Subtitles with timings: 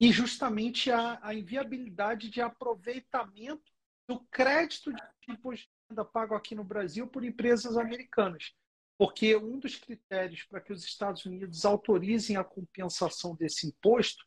[0.00, 3.72] e justamente a, a inviabilidade de aproveitamento
[4.08, 5.68] do crédito de imposto
[6.12, 8.52] pago aqui no Brasil por empresas americanas.
[8.98, 14.24] Porque um dos critérios para que os Estados Unidos autorizem a compensação desse imposto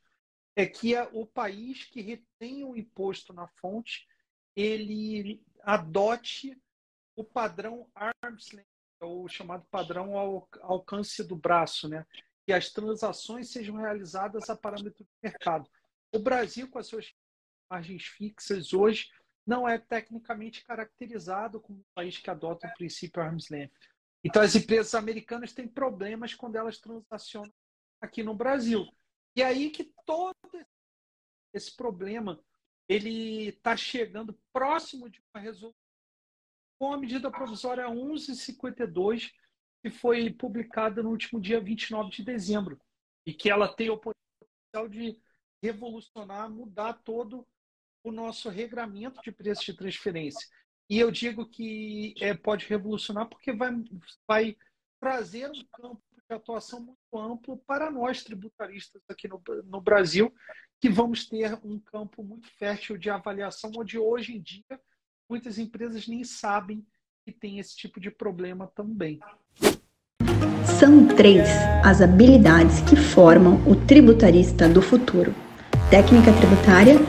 [0.56, 4.06] é que o país que retém o imposto na fonte
[4.56, 6.60] ele adote
[7.16, 8.68] o padrão arm's length,
[9.02, 12.06] o chamado padrão ao alcance do braço, né?
[12.48, 15.70] Que as transações sejam realizadas a parâmetro de mercado.
[16.12, 17.14] O Brasil, com as suas
[17.70, 19.12] margens fixas, hoje
[19.46, 23.72] não é tecnicamente caracterizado como um país que adota o princípio arm's length.
[24.24, 27.54] Então, as empresas americanas têm problemas quando elas transacionam
[28.02, 28.88] aqui no Brasil.
[29.36, 30.36] E aí que todo
[31.54, 32.40] esse problema
[32.90, 35.76] ele está chegando próximo de uma resolução
[36.80, 39.34] com a medida provisória 1152,
[39.82, 42.80] que foi publicada no último dia 29 de dezembro,
[43.26, 45.22] e que ela tem o potencial de
[45.62, 47.46] revolucionar, mudar todo
[48.04, 50.48] o nosso regramento de preços de transferência.
[50.90, 53.72] E eu digo que é, pode revolucionar porque vai,
[54.28, 54.58] vai
[55.00, 60.34] trazer um campo de atuação muito amplo para nós tributaristas aqui no, no Brasil,
[60.80, 64.80] que vamos ter um campo muito fértil de avaliação, onde hoje em dia
[65.30, 66.86] muitas empresas nem sabem
[67.26, 69.20] que tem esse tipo de problema também.
[70.80, 71.48] São três
[71.84, 75.34] as habilidades que formam o tributarista do futuro:
[75.90, 77.00] técnica tributária,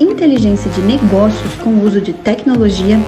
[0.00, 2.98] inteligência de negócios com uso de tecnologia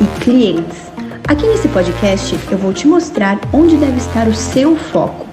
[0.00, 0.92] e clientes.
[1.26, 5.26] Aqui nesse podcast eu vou te mostrar onde deve estar o seu foco,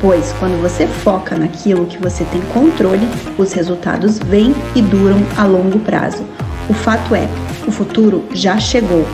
[0.00, 5.44] pois quando você foca naquilo que você tem controle, os resultados vêm e duram a
[5.44, 6.24] longo prazo.
[6.68, 7.26] O fato é,
[7.66, 9.06] o futuro já chegou.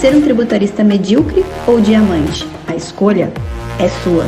[0.00, 2.44] Ser um tributarista medíocre ou diamante?
[2.66, 3.26] A escolha
[3.78, 4.24] é sua.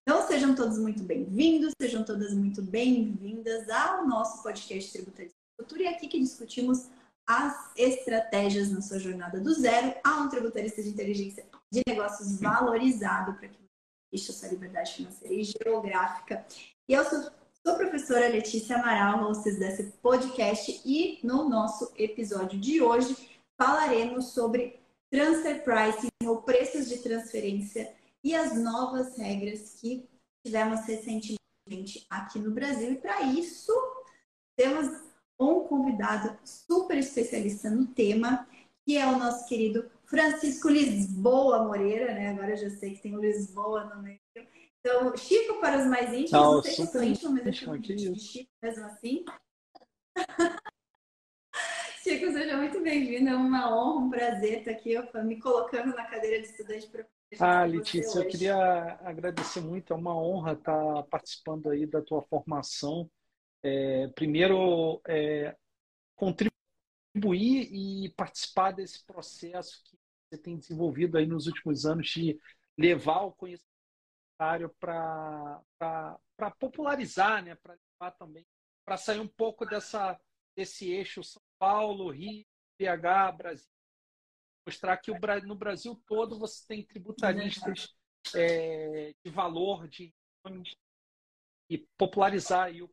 [0.00, 5.86] Então sejam todos muito bem-vindos, sejam todas muito bem-vindas ao nosso podcast Tributarista Futuro e
[5.86, 6.88] aqui que discutimos
[7.28, 13.34] as estratégias na sua jornada do zero a um tributarista de inteligência de negócios valorizado
[13.34, 13.58] para que
[14.10, 16.42] você a sua liberdade financeira e geográfica.
[16.88, 17.30] E eu sou
[17.64, 23.16] Sou professora Letícia Amaral, host desse podcast, e no nosso episódio de hoje
[23.62, 30.08] falaremos sobre transfer pricing ou preços de transferência e as novas regras que
[30.44, 32.92] tivemos recentemente aqui no Brasil.
[32.92, 33.72] E para isso,
[34.56, 34.88] temos
[35.38, 38.48] um convidado super especialista no tema,
[38.84, 42.30] que é o nosso querido Francisco Lisboa Moreira, né?
[42.30, 44.18] Agora eu já sei que tem o Lisboa no meio.
[44.80, 47.78] Então, Chico para os mais íntimos, não, não sei se sou íntimo, mas eu chamo
[47.78, 49.24] de Chico mesmo assim.
[52.02, 53.30] Chico, seja muito bem-vindo.
[53.30, 57.06] É uma honra, um prazer estar aqui me colocando na cadeira de estudante para
[57.38, 58.56] ah, Letícia, eu queria
[59.02, 63.08] agradecer muito, é uma honra estar participando aí da tua formação.
[63.62, 65.56] É, primeiro, é,
[66.16, 66.52] contribuir
[67.72, 69.96] e participar desse processo que
[70.28, 72.38] você tem desenvolvido aí nos últimos anos de
[72.76, 73.70] levar o conhecimento
[74.78, 75.60] para
[76.58, 77.54] popularizar, né?
[77.54, 78.44] para levar também,
[78.84, 80.20] para sair um pouco dessa,
[80.56, 82.44] desse eixo São Paulo, Rio,
[82.76, 83.70] BH, Brasil.
[84.66, 85.12] Mostrar que
[85.46, 87.94] no Brasil todo você tem tributaristas
[88.34, 90.12] é, de valor, de
[91.70, 92.90] e popularizar aí o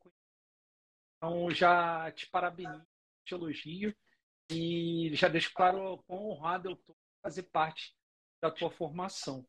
[1.18, 2.86] Então, já te parabenizo,
[3.26, 3.96] te elogio
[4.52, 7.96] e já deixo claro quão honrado eu estou fazer parte
[8.40, 9.44] da tua formação.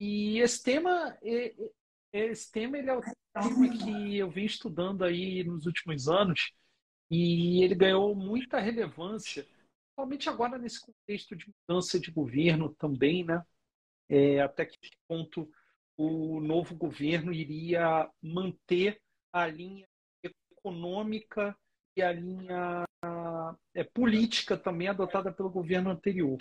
[0.00, 1.18] E esse tema,
[2.10, 6.54] esse tema ele é o tema que eu venho estudando aí nos últimos anos
[7.10, 13.44] e ele ganhou muita relevância, principalmente agora nesse contexto de mudança de governo também, né?
[14.08, 14.78] É, até que
[15.08, 15.50] ponto
[15.96, 19.00] o novo governo iria manter
[19.32, 19.86] a linha
[20.22, 21.56] econômica
[21.96, 22.84] e a linha
[23.74, 26.38] é, política também adotada pelo governo anterior.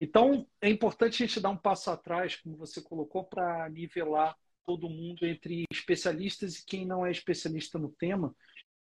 [0.00, 4.36] Então, é importante a gente dar um passo atrás, como você colocou, para nivelar
[4.66, 8.34] todo mundo entre especialistas e quem não é especialista no tema.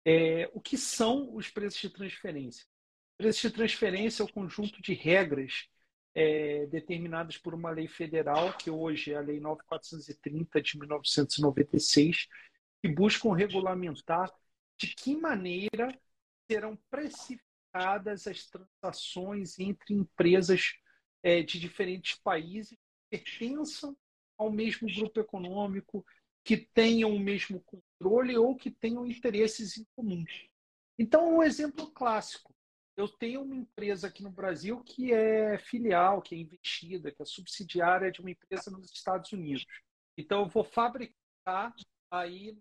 [0.10, 2.66] É, o que são os preços de transferência?
[3.18, 5.68] Preços de transferência é o conjunto de regras
[6.16, 12.26] é, determinadas por uma lei federal, que hoje é a Lei 9430 de 1996,
[12.82, 14.32] que buscam regulamentar
[14.78, 15.94] de que maneira
[16.50, 20.74] serão precificadas as transações entre empresas
[21.22, 22.78] é, de diferentes países
[23.10, 23.94] pertençam
[24.38, 26.06] ao mesmo grupo econômico,
[26.48, 30.24] que tenham o mesmo controle ou que tenham interesses em comum.
[30.98, 32.56] Então, um exemplo clássico.
[32.96, 37.26] Eu tenho uma empresa aqui no Brasil que é filial, que é investida, que é
[37.26, 39.66] subsidiária de uma empresa nos Estados Unidos.
[40.18, 41.76] Então, eu vou fabricar
[42.10, 42.58] aí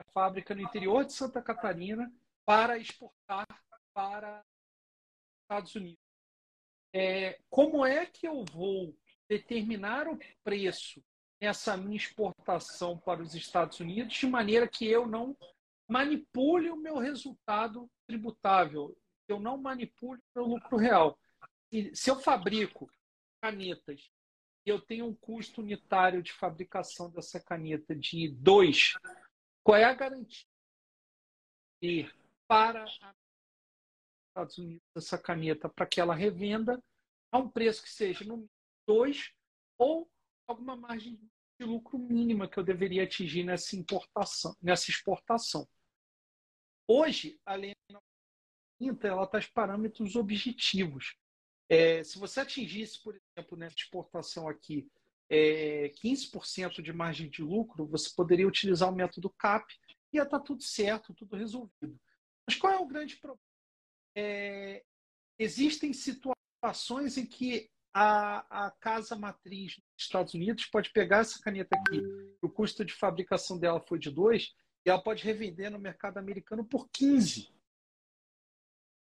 [0.00, 2.12] a fábrica no interior de Santa Catarina
[2.44, 3.46] para exportar
[3.94, 6.02] para os Estados Unidos.
[6.92, 8.92] É, como é que eu vou
[9.28, 11.00] determinar o preço
[11.42, 15.36] nessa minha exportação para os Estados Unidos de maneira que eu não
[15.88, 18.96] manipule o meu resultado tributável,
[19.26, 21.18] eu não manipule o meu lucro real.
[21.72, 22.88] E se eu fabrico
[23.42, 24.08] canetas
[24.64, 28.92] e eu tenho um custo unitário de fabricação dessa caneta de 2,
[29.64, 30.46] qual é a garantia
[31.82, 32.08] de
[32.46, 33.00] para os
[34.28, 36.80] Estados Unidos essa caneta para que ela revenda
[37.32, 38.48] a um preço que seja no
[38.86, 39.32] 2
[39.76, 40.08] ou
[40.52, 41.18] alguma margem
[41.58, 45.66] de lucro mínima que eu deveria atingir nessa importação, nessa exportação.
[46.86, 47.72] Hoje, a lei
[49.02, 51.16] ela traz parâmetros objetivos.
[51.68, 54.90] É, se você atingisse, por exemplo, nessa exportação aqui,
[55.30, 59.72] é, 15% de margem de lucro, você poderia utilizar o método CAP
[60.12, 61.98] e ia estar tudo certo, tudo resolvido.
[62.46, 63.40] Mas qual é o grande problema?
[64.16, 64.84] É,
[65.38, 71.76] existem situações em que a, a, casa matriz dos Estados Unidos pode pegar essa caneta
[71.76, 72.00] aqui,
[72.40, 74.54] o custo de fabricação dela foi de 2,
[74.84, 77.52] e ela pode revender no mercado americano por 15.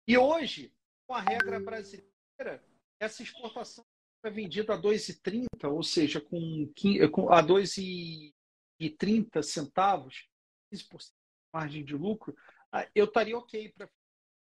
[0.07, 0.73] E hoje,
[1.07, 2.65] com a regra brasileira,
[2.99, 3.85] essa exportação
[4.25, 6.73] é vendida a 2,30, ou seja, com,
[7.13, 10.29] com a 2,30 centavos,
[10.73, 11.13] 15% de
[11.53, 12.35] margem de lucro,
[12.73, 13.89] ah, eu estaria ok para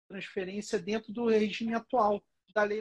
[0.09, 2.23] transferência dentro do regime atual
[2.55, 2.81] da Lei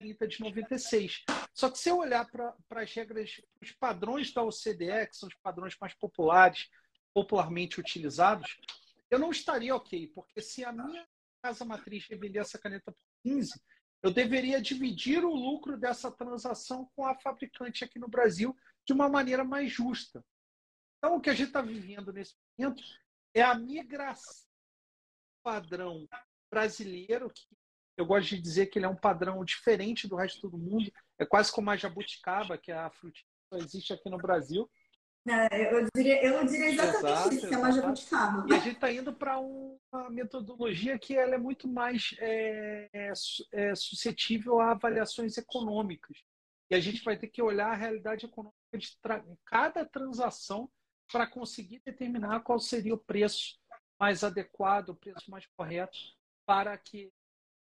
[0.00, 1.24] 9430 de 96.
[1.52, 5.34] Só que se eu olhar para as regras, os padrões da OCDE, que são os
[5.36, 6.68] padrões mais populares,
[7.14, 8.58] popularmente utilizados,
[9.10, 11.06] eu não estaria ok, porque se a minha
[11.42, 13.60] casa matriz revender essa caneta por 15,
[14.02, 18.56] eu deveria dividir o lucro dessa transação com a fabricante aqui no Brasil
[18.86, 20.24] de uma maneira mais justa.
[20.98, 22.82] Então, o que a gente está vivendo nesse momento
[23.34, 24.48] é a migração
[25.42, 26.06] padrão
[26.50, 27.46] brasileiro, que
[28.00, 31.26] eu gosto de dizer que ele é um padrão diferente do resto do mundo, é
[31.26, 34.68] quase como a jabuticaba, que é a frutinha que só existe aqui no Brasil,
[35.28, 38.46] é, eu, diria, eu diria exatamente exato, isso, que é uma jabuticaba.
[38.48, 43.12] E a gente está indo para uma metodologia que ela é muito mais é, é,
[43.52, 46.16] é, suscetível a avaliações econômicas.
[46.70, 50.70] E a gente vai ter que olhar a realidade econômica de tra cada transação
[51.12, 53.58] para conseguir determinar qual seria o preço
[54.00, 55.98] mais adequado, o preço mais correto
[56.46, 57.12] para que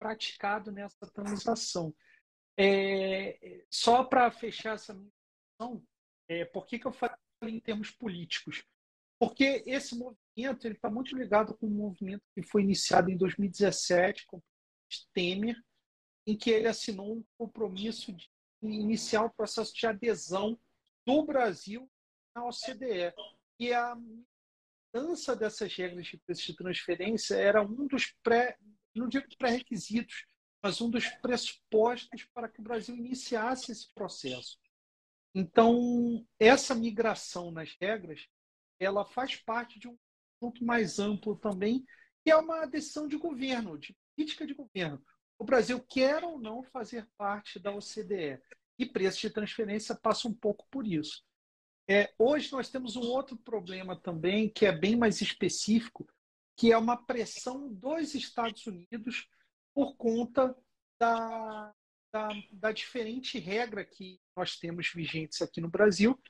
[0.00, 1.94] praticado nessa transação.
[2.58, 5.86] É, só para fechar essa questão,
[6.28, 8.64] é, por que, que eu falei em termos políticos.
[9.18, 14.38] Porque esse movimento está muito ligado com um movimento que foi iniciado em 2017 com
[14.38, 14.42] o
[15.12, 15.56] Temer,
[16.26, 18.30] em que ele assinou um compromisso de
[18.62, 20.58] iniciar o processo de adesão
[21.06, 21.90] do Brasil
[22.34, 23.12] à OCDE.
[23.58, 23.94] E a
[24.94, 28.56] mudança dessas regras de preço de transferência era um dos pré,
[28.94, 30.26] não digo pré-requisitos,
[30.62, 34.58] mas um dos pressupostos para que o Brasil iniciasse esse processo.
[35.34, 38.26] Então, essa migração nas regras,
[38.78, 39.96] ela faz parte de um
[40.40, 41.84] ponto mais amplo também,
[42.24, 45.02] que é uma decisão de governo, de política de governo.
[45.38, 48.40] O Brasil quer ou não fazer parte da OCDE.
[48.78, 51.22] E preço de transferência passa um pouco por isso.
[51.88, 56.06] É, hoje nós temos um outro problema também, que é bem mais específico,
[56.60, 59.26] que é uma pressão dos Estados Unidos
[59.72, 60.54] por conta
[61.00, 61.72] da,
[62.12, 66.20] da, da diferente regra que nós temos vigentes aqui no Brasil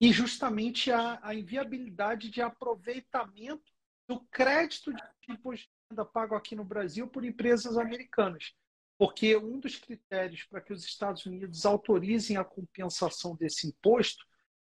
[0.00, 3.70] e justamente a, a inviabilidade de aproveitamento
[4.08, 8.54] do crédito de imposto de renda pago aqui no Brasil por empresas americanas.
[8.96, 14.24] Porque um dos critérios para que os Estados Unidos autorizem a compensação desse imposto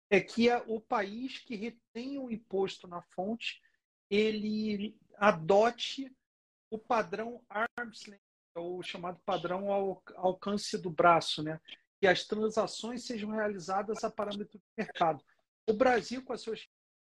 [0.10, 3.60] é que o país que retém o imposto na fonte
[4.12, 6.12] ele adote
[6.72, 8.22] o padrão arm's length
[8.56, 11.62] é o chamado padrão ao alcance do braço, né?
[12.00, 15.24] que as transações sejam realizadas a parâmetro de mercado.
[15.70, 16.68] O Brasil, com as suas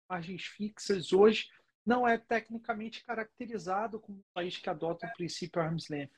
[0.09, 1.51] margens fixas, hoje
[1.85, 6.13] não é tecnicamente caracterizado como um país que adota o princípio arm's length.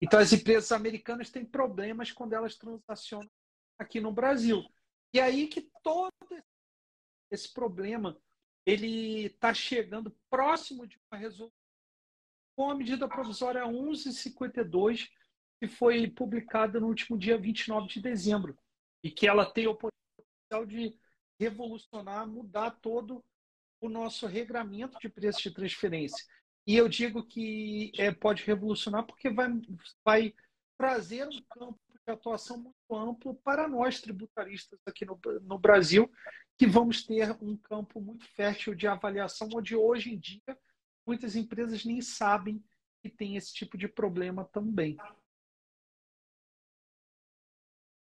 [0.00, 3.30] Então, as empresas americanas têm problemas quando elas transacionam
[3.78, 4.64] aqui no Brasil.
[5.12, 6.10] E aí que todo
[7.30, 8.18] esse problema
[8.66, 11.52] ele está chegando próximo de uma resolução
[12.56, 15.10] com a medida provisória 1152,
[15.60, 18.56] que foi publicada no último dia 29 de dezembro,
[19.02, 20.96] e que ela tem o potencial de
[21.38, 23.24] revolucionar, mudar todo
[23.80, 26.24] o nosso regramento de preço de transferência.
[26.66, 29.50] E eu digo que é, pode revolucionar porque vai,
[30.04, 30.34] vai
[30.78, 31.78] trazer um campo
[32.12, 36.10] atuação muito amplo para nós tributaristas aqui no, no Brasil,
[36.56, 40.58] que vamos ter um campo muito fértil de avaliação, onde hoje em dia
[41.06, 42.62] muitas empresas nem sabem
[43.02, 44.96] que tem esse tipo de problema também.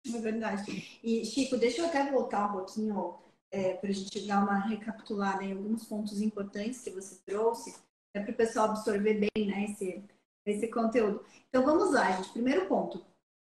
[0.06, 1.00] É verdade.
[1.04, 3.20] E, Chico, deixa eu até voltar um pouquinho
[3.52, 7.80] é, para a gente dar uma recapitulada em alguns pontos importantes que você trouxe,
[8.14, 10.04] é para o pessoal absorver bem né, esse,
[10.46, 11.24] esse conteúdo.
[11.48, 12.32] Então, vamos lá, gente.
[12.32, 13.06] Primeiro ponto.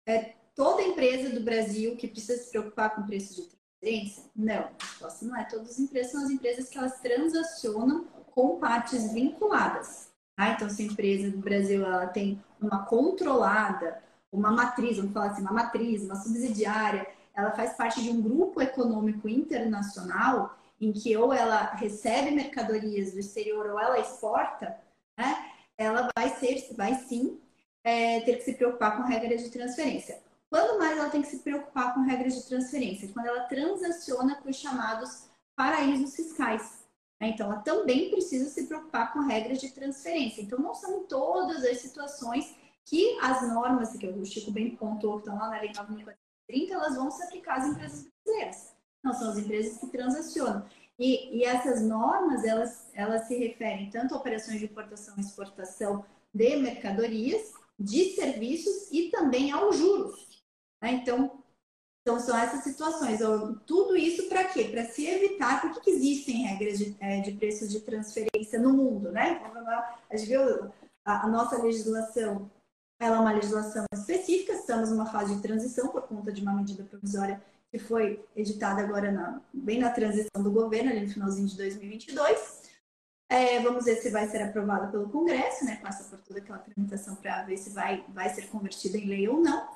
[0.07, 4.25] É, toda empresa do Brasil que precisa se preocupar com preço de transferência?
[4.35, 4.65] Não.
[4.65, 5.45] A resposta não é.
[5.45, 10.11] Todas as empresas são as empresas que elas transacionam com partes vinculadas.
[10.37, 10.51] Tá?
[10.51, 15.43] Então, se a empresa do Brasil ela tem uma controlada, uma matriz, vamos falar assim,
[15.43, 21.33] uma matriz, uma subsidiária, ela faz parte de um grupo econômico internacional em que ou
[21.33, 24.77] ela recebe mercadorias do exterior ou ela exporta,
[25.17, 25.53] né?
[25.79, 27.41] ela vai ser, vai sim
[27.85, 30.21] é, ter que se preocupar com regras de transferência.
[30.51, 33.09] Quando mais ela tem que se preocupar com regras de transferência?
[33.13, 36.87] Quando ela transaciona com os chamados paraísos fiscais.
[37.21, 37.29] Né?
[37.29, 40.43] Então, ela também precisa se preocupar com regras de transferência.
[40.43, 45.29] Então, não são todas as situações que as normas, que o Chico bem pontuou, que
[45.29, 48.75] estão lá na Lei 9.430, elas vão se aplicar às empresas brasileiras.
[49.03, 50.67] Não, são as empresas que transacionam.
[50.99, 56.05] E, e, essas normas, elas, elas se referem tanto a operações de importação e exportação
[56.35, 60.43] de mercadorias, de serviços e também aos juros.
[60.83, 60.93] Né?
[60.93, 61.43] Então,
[62.03, 63.21] então, são essas situações.
[63.65, 64.65] Tudo isso para quê?
[64.65, 68.73] Para se evitar, por que, que existem regras de, é, de, preços de transferência no
[68.73, 69.41] mundo, né?
[70.11, 70.73] A gente viu
[71.05, 72.51] a, a nossa legislação
[73.03, 76.85] ela é uma legislação específica, estamos numa fase de transição por conta de uma medida
[76.85, 81.57] provisória que foi editada agora na, bem na transição do governo, ali no finalzinho de
[81.57, 82.62] 2022.
[83.33, 85.81] É, vamos ver se vai ser aprovada pelo Congresso, né?
[85.83, 89.41] Passa por toda aquela tramitação para ver se vai, vai ser convertida em lei ou
[89.41, 89.67] não.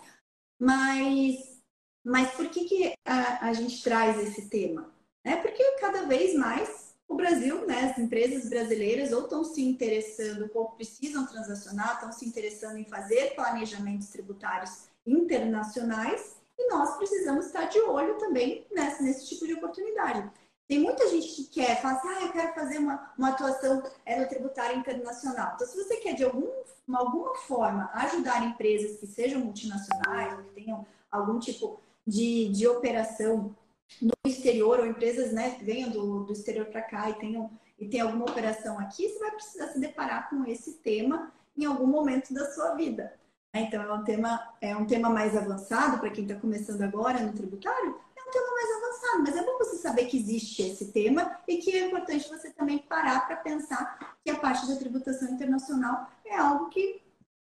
[0.60, 1.58] Mas,
[2.04, 4.92] mas por que, que a, a gente traz esse tema?
[5.24, 10.50] É porque cada vez mais o Brasil, né, as empresas brasileiras ou estão se interessando,
[10.52, 17.64] ou precisam transacionar, estão se interessando em fazer planejamentos tributários internacionais e nós precisamos estar
[17.70, 20.30] de olho também nesse, nesse tipo de oportunidade.
[20.68, 23.82] Tem muita gente que quer, fala assim, ah, eu quero fazer uma, uma atuação
[24.28, 25.52] tributária internacional.
[25.54, 26.48] Então, se você quer, de algum,
[26.92, 33.54] alguma forma, ajudar empresas que sejam multinacionais, ou que tenham algum tipo de, de operação
[34.02, 37.86] no exterior, ou empresas né, que venham do, do exterior para cá e tenham e
[37.86, 42.32] tem alguma operação aqui, você vai precisar se deparar com esse tema em algum momento
[42.32, 43.12] da sua vida.
[43.54, 43.62] Né?
[43.62, 47.32] Então é um tema, é um tema mais avançado para quem está começando agora no
[47.32, 51.58] tributário, um tema mais avançado, mas é bom você saber que existe esse tema e
[51.58, 56.36] que é importante você também parar para pensar que a parte da tributação internacional é
[56.36, 57.02] algo que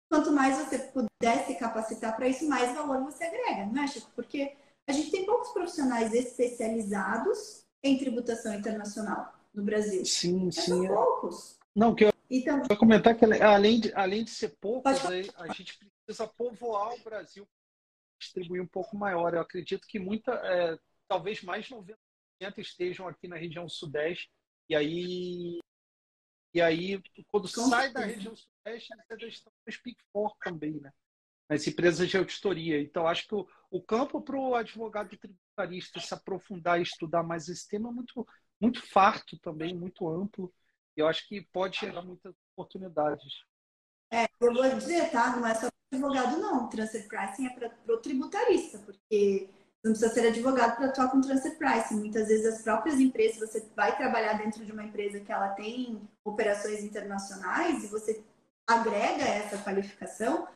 [0.10, 4.10] quanto mais você puder se capacitar para isso, mais valor você agrega, não é, Chico?
[4.16, 4.56] Porque
[4.88, 10.04] a gente tem poucos profissionais especializados em tributação internacional no Brasil.
[10.06, 10.62] Sim, é sim.
[10.62, 11.60] São poucos.
[11.76, 15.80] Não, que eu então, vou comentar que além de, além de ser poucos, a gente
[16.06, 17.48] precisa povoar o Brasil,
[18.20, 19.34] distribuir um pouco maior.
[19.34, 24.30] Eu acredito que muita, é, talvez mais de 90% estejam aqui na região sudeste,
[24.70, 25.60] e aí
[26.52, 30.92] e aí, quando Com sai da região sudeste, eles estão no Speak For também, né?
[31.50, 32.80] nas empresas de auditoria.
[32.80, 37.50] Então, acho que o, o campo para o advogado tributarista se aprofundar e estudar mais
[37.50, 38.28] esse tema é muito,
[38.62, 40.54] muito farto também, muito amplo.
[40.96, 43.34] E eu acho que pode gerar muitas oportunidades.
[44.12, 45.36] É, eu vou dizer, tá?
[45.36, 46.68] Não é só advogado, não.
[46.70, 49.50] Transfer pricing é para o tributarista, porque
[49.84, 51.96] não precisa ser advogado para atuar com transfer pricing.
[51.96, 56.02] Muitas vezes as próprias empresas, você vai trabalhar dentro de uma empresa que ela tem
[56.24, 58.24] operações internacionais e você
[58.68, 60.48] agrega essa qualificação,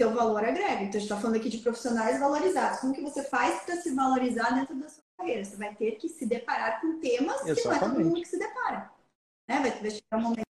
[0.00, 0.82] seu valor agrega.
[0.82, 2.80] Então, a gente está falando aqui de profissionais valorizados.
[2.80, 5.44] Como que você faz para se valorizar dentro da sua carreira?
[5.44, 7.62] Você vai ter que se deparar com temas Exatamente.
[7.62, 8.90] que não é todo mundo que se depara.
[9.48, 9.60] Né?
[9.60, 10.46] Vai, vai, chegar um momento,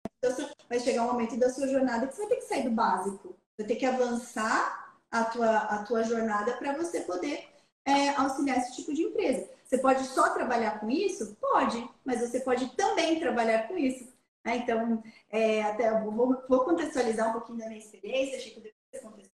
[0.69, 3.38] vai chegar um momento da sua jornada que você vai ter que sair do básico.
[3.59, 7.49] Vai ter que avançar a tua, a tua jornada para você poder
[7.85, 9.51] é, auxiliar esse tipo de empresa.
[9.65, 11.37] Você pode só trabalhar com isso?
[11.37, 14.05] Pode, mas você pode também trabalhar com isso.
[14.45, 14.59] Né?
[14.59, 19.29] Então, é, até vou, vou contextualizar um pouquinho da minha experiência, Chico, depois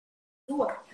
[0.49, 0.85] sua,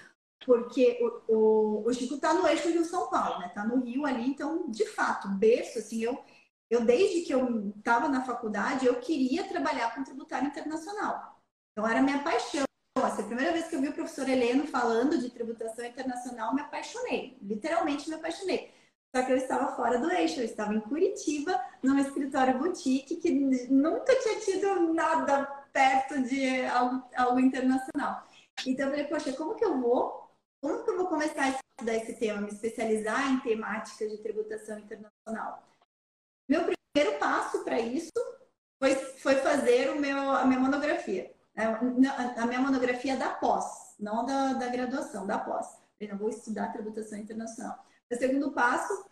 [0.44, 3.49] porque o, o, o Chico está no eixo Rio-São Paulo, né?
[3.49, 6.22] Está no Rio ali, então, de fato, berço, assim, eu,
[6.70, 11.40] eu desde que eu estava na faculdade, eu queria trabalhar com tributário internacional.
[11.72, 12.69] Então, era minha paixão.
[13.00, 16.61] Nossa, a primeira vez que eu vi o professor Heleno falando de tributação internacional, me
[16.61, 17.38] apaixonei.
[17.40, 18.75] Literalmente me apaixonei.
[19.16, 23.30] Só que eu estava fora do eixo, eu estava em Curitiba, num escritório boutique que
[23.71, 28.23] nunca tinha tido nada perto de algo, algo internacional.
[28.66, 30.21] Então eu falei, poxa, como que eu vou
[30.62, 34.78] como que eu vou começar a estudar esse tema, me especializar em temáticas de tributação
[34.78, 35.66] internacional?
[36.47, 38.11] Meu primeiro passo para isso
[38.78, 41.35] foi, foi fazer o meu, a minha monografia.
[41.99, 42.35] Né?
[42.37, 45.79] A minha monografia da pós, não da, da graduação, da pós.
[45.99, 47.85] Eu não vou estudar tributação internacional.
[48.11, 49.05] O segundo passo,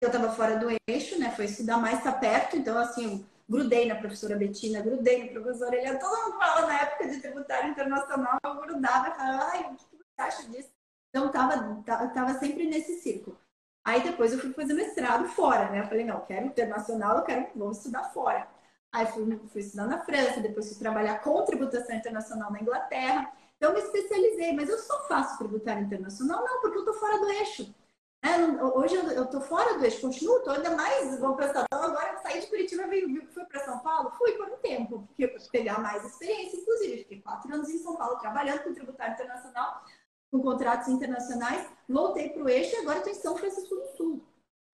[0.00, 1.30] eu estava fora do eixo, né?
[1.32, 5.98] Foi estudar mais para perto, então assim, grudei na professora Betina, grudei na professora Elia,
[5.98, 10.22] todo mundo fala na época de tributário internacional, eu grudava falava, ai, o que você
[10.22, 10.70] acha disso?
[11.08, 13.38] Então, tava, tava sempre nesse círculo.
[13.84, 15.80] Aí depois eu fui fazer mestrado fora, né?
[15.80, 18.46] Eu falei, não, quero internacional, eu quero, vou estudar fora.
[18.92, 23.32] Aí fui, fui estudar na França, depois fui trabalhar com tributação internacional na Inglaterra.
[23.56, 26.44] Então, me especializei, mas eu só faço tributário internacional?
[26.44, 27.74] Não, porque eu tô fora do eixo.
[28.22, 31.64] É, hoje eu estou fora do eixo, continuo, estou ainda mais, vou prestar.
[31.64, 35.24] Então, agora saí de Curitiba e fui para São Paulo, fui por um tempo, porque
[35.24, 36.98] eu pegar mais experiência, inclusive.
[36.98, 39.84] Fiquei quatro anos em São Paulo trabalhando com tributário internacional,
[40.30, 44.24] com contratos internacionais, voltei para o eixo e agora estou em São Francisco do Sul.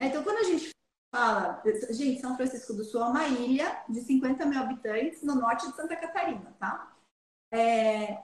[0.01, 0.74] Então, quando a gente
[1.15, 5.69] fala, gente, São Francisco do Sul é uma ilha de 50 mil habitantes no norte
[5.69, 6.93] de Santa Catarina, tá?
[7.53, 8.19] É,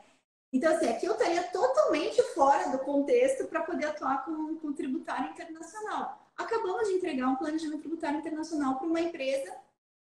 [0.53, 5.31] então, assim, aqui eu estaria totalmente fora do contexto para poder atuar com, com tributário
[5.31, 6.33] internacional.
[6.37, 9.55] Acabamos de entregar um planejamento tributário internacional para uma empresa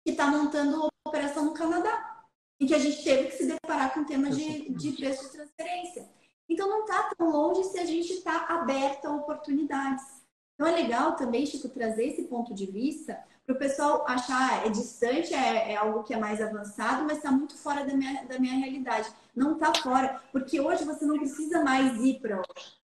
[0.03, 2.25] que está montando operação no Canadá
[2.59, 5.33] e que a gente teve que se deparar com o tema de, de preço de
[5.33, 6.09] transferência.
[6.49, 10.18] Então, não está tão longe se a gente está aberto a oportunidades.
[10.59, 14.71] Então, é legal também, Chico, trazer esse ponto de vista para o pessoal achar é
[14.71, 18.41] distante, é, é, algo que é mais avançado, mas está muito fora da minha, da
[18.41, 19.09] minha realidade.
[19.37, 22.43] Não está fora, porque hoje você não precisa mais ir para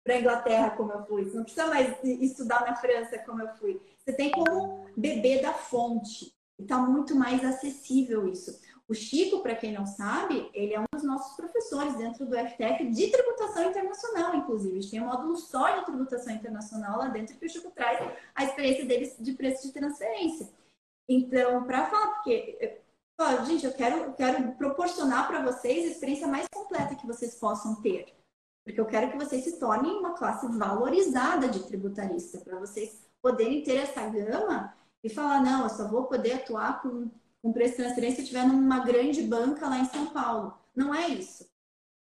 [0.09, 3.81] a Inglaterra como eu fui, você não precisa mais estudar na França como eu fui.
[3.99, 6.33] Você tem como beber da fonte.
[6.57, 8.57] Está muito mais acessível isso.
[8.87, 12.91] O Chico, para quem não sabe, ele é um dos nossos professores dentro do FTEC
[12.91, 14.77] de tributação internacional, inclusive.
[14.77, 17.99] A gente tem um módulo só de tributação internacional lá dentro que o Chico traz
[18.35, 20.51] a experiência deles de preço de transferência.
[21.09, 22.83] Então, para falar, porque,
[23.19, 27.35] ó, gente, eu quero, eu quero proporcionar para vocês a experiência mais completa que vocês
[27.35, 28.15] possam ter.
[28.65, 33.63] Porque eu quero que vocês se tornem uma classe valorizada de tributarista, para vocês poderem
[33.63, 37.11] ter essa gama e falar, não, eu só vou poder atuar com,
[37.45, 40.59] com preço de transferência estiver numa grande banca lá em São Paulo.
[40.75, 41.47] Não é isso.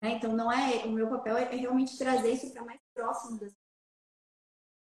[0.01, 0.13] Né?
[0.13, 3.51] Então, não é, o meu papel é, é realmente trazer isso para mais próximo das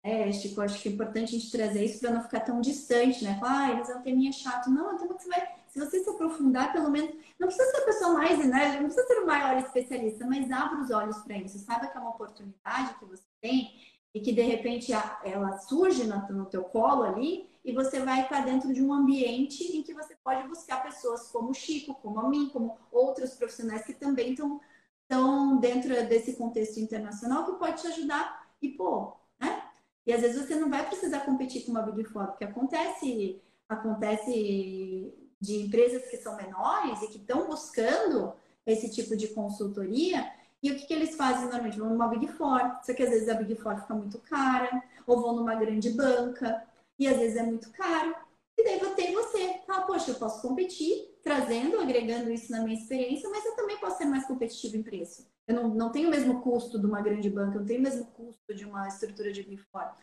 [0.04, 3.24] é, Chico, acho que é importante a gente trazer isso para não ficar tão distante,
[3.26, 3.38] né?
[3.39, 4.70] Falar, ah, eles vão ter minha chato.
[4.70, 8.13] Não, então você vai, se você se aprofundar, pelo menos, não precisa ser a pessoa
[8.13, 8.80] mais, né?
[8.80, 11.60] Não precisa ser o maior especialista, mas abra os olhos para isso.
[11.60, 13.82] Saiba que é uma oportunidade que você tem
[14.13, 18.73] e que de repente ela surge no teu colo ali e você vai estar dentro
[18.73, 22.47] de um ambiente em que você pode buscar pessoas como o Chico, como a mim,
[22.47, 24.62] como outros profissionais que também estão,
[25.01, 29.63] estão dentro desse contexto internacional que pode te ajudar e, pô, né?
[30.06, 35.13] E às vezes você não vai precisar competir com uma Big Four, porque acontece, acontece
[35.38, 38.32] de empresas que são menores e que estão buscando
[38.65, 40.25] esse tipo de consultoria.
[40.63, 41.77] E o que, que eles fazem normalmente?
[41.77, 45.21] Vão numa Big Four, só que às vezes a Big Four fica muito cara, ou
[45.21, 46.65] vão numa grande banca,
[46.98, 48.16] e às vezes é muito caro.
[48.58, 49.62] E daí tem você.
[49.68, 53.98] Fala, poxa, eu posso competir, trazendo, agregando isso na minha experiência, mas eu também posso
[54.00, 55.28] ser mais competitivo em preço.
[55.48, 57.84] Eu não, não tenho o mesmo custo de uma grande banca, eu não tenho o
[57.84, 59.94] mesmo custo de uma estrutura de Four.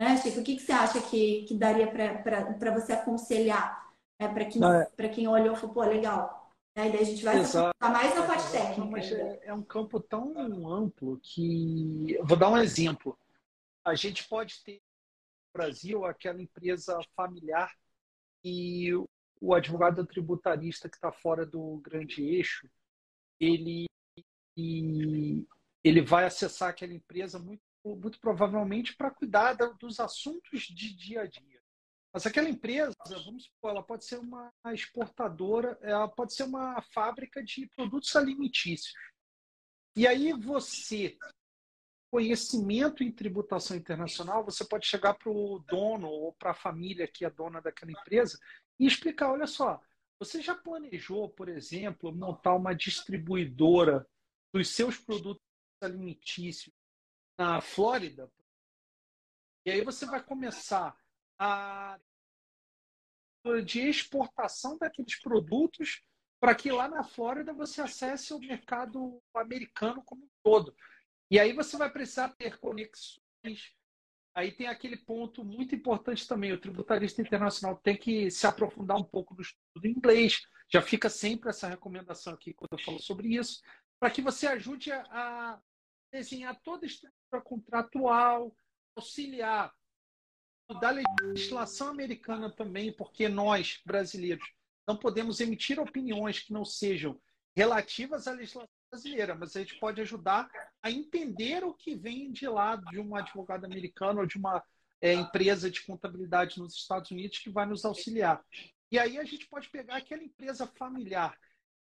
[0.00, 0.40] Né, Chico?
[0.40, 5.08] O que, que você acha que, que daria para você aconselhar é, para quem, é...
[5.08, 6.52] quem olhou e falou, pô, legal.
[6.76, 6.88] Né?
[6.88, 8.84] E daí a gente vai estar mais na parte técnica.
[8.90, 10.34] Mas é, é um campo tão
[10.72, 12.18] amplo que.
[12.22, 13.16] vou dar um exemplo.
[13.84, 14.80] A gente pode ter
[15.52, 17.72] Brasil aquela empresa familiar
[18.44, 18.92] e
[19.40, 22.68] o advogado tributarista que está fora do grande eixo,
[23.38, 23.86] ele
[25.82, 31.26] ele vai acessar aquela empresa muito, muito provavelmente para cuidar dos assuntos de dia a
[31.26, 31.60] dia.
[32.12, 37.42] Mas aquela empresa, vamos supor, ela pode ser uma exportadora, ela pode ser uma fábrica
[37.42, 38.92] de produtos alimentícios.
[39.96, 41.16] E aí você,
[42.10, 47.24] conhecimento em tributação internacional, você pode chegar para o dono ou para a família que
[47.24, 48.38] é dona daquela empresa
[48.78, 49.80] e explicar, olha só,
[50.18, 54.06] você já planejou, por exemplo, montar uma distribuidora
[54.52, 55.42] dos seus produtos
[55.80, 56.74] alimentícios
[57.38, 58.30] na Flórida,
[59.64, 60.94] e aí você vai começar
[61.38, 61.98] a
[63.64, 66.02] de exportação daqueles produtos
[66.38, 70.74] para que lá na Flórida você acesse o mercado americano como um todo.
[71.30, 73.74] E aí você vai precisar ter conexões.
[74.34, 76.52] Aí tem aquele ponto muito importante também.
[76.52, 80.40] O tributarista internacional tem que se aprofundar um pouco no estudo em inglês.
[80.72, 83.60] Já fica sempre essa recomendação aqui quando eu falo sobre isso
[84.00, 85.60] para que você ajude a,
[86.10, 88.56] desenhar toda a estrutura contratual,
[88.96, 89.72] auxiliar
[90.80, 94.48] da legislação americana também, porque nós, brasileiros,
[94.88, 97.20] não podemos emitir opiniões que não sejam
[97.54, 100.50] relativas à legislação brasileira, mas a gente pode ajudar
[100.82, 104.62] a entender o que vem de lá de um advogado americano ou de uma
[105.00, 108.44] é, empresa de contabilidade nos Estados Unidos que vai nos auxiliar.
[108.90, 111.38] E aí a gente pode pegar aquela empresa familiar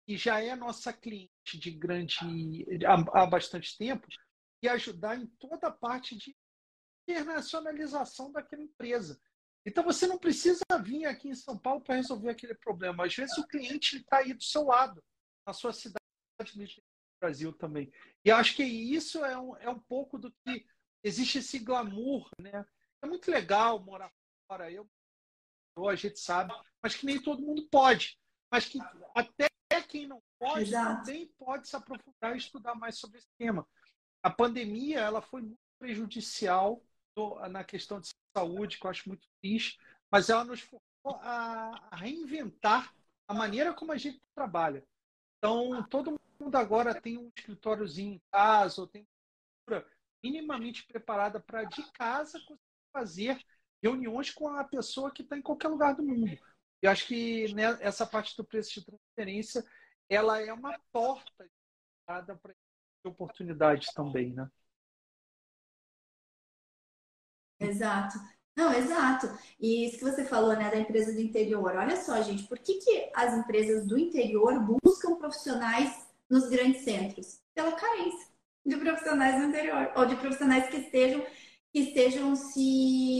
[0.05, 4.07] que já é nossa cliente de grande há, há bastante tempo
[4.63, 6.35] e ajudar em toda a parte de
[7.07, 9.19] internacionalização daquela empresa.
[9.65, 13.05] Então você não precisa vir aqui em São Paulo para resolver aquele problema.
[13.05, 15.03] Às vezes o cliente está aí do seu lado,
[15.45, 15.97] na sua cidade
[17.19, 17.91] Brasil também.
[18.23, 20.65] E acho que isso é um, é um pouco do que
[21.03, 22.65] existe esse glamour, né?
[23.01, 24.11] É muito legal morar
[24.49, 24.87] fora, eu
[25.87, 26.51] a gente sabe,
[26.81, 28.17] mas que nem todo mundo pode.
[28.51, 28.79] Mas que
[29.13, 29.47] até
[29.87, 31.05] quem não pode Exato.
[31.05, 33.67] também pode se aprofundar e estudar mais sobre esse tema.
[34.23, 36.81] A pandemia ela foi muito prejudicial
[37.49, 39.79] na questão de saúde, que eu acho muito triste,
[40.11, 42.93] mas ela nos forçou a reinventar
[43.27, 44.83] a maneira como a gente trabalha.
[45.37, 49.07] Então, todo mundo agora tem um escritóriozinho em casa, ou tem
[49.67, 49.85] uma
[50.23, 52.39] minimamente preparada para de casa
[52.91, 53.39] fazer
[53.81, 56.37] reuniões com a pessoa que está em qualquer lugar do mundo.
[56.81, 59.63] Eu acho que né, essa parte do preço de transferência
[60.09, 61.49] ela é uma porta
[62.05, 62.25] para
[63.03, 64.49] oportunidades também, né?
[67.59, 68.17] Exato.
[68.55, 69.27] Não, exato.
[69.59, 71.75] E isso que você falou, né, da empresa do interior.
[71.75, 77.39] Olha só, gente, por que, que as empresas do interior buscam profissionais nos grandes centros?
[77.53, 78.27] Pela carência
[78.65, 81.25] de profissionais no interior, ou de profissionais que estejam,
[81.71, 83.17] que estejam se.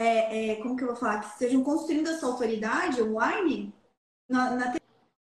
[0.00, 1.20] É, é, como que eu vou falar?
[1.20, 3.74] Que estejam construindo a sua autoridade online
[4.28, 4.74] na, na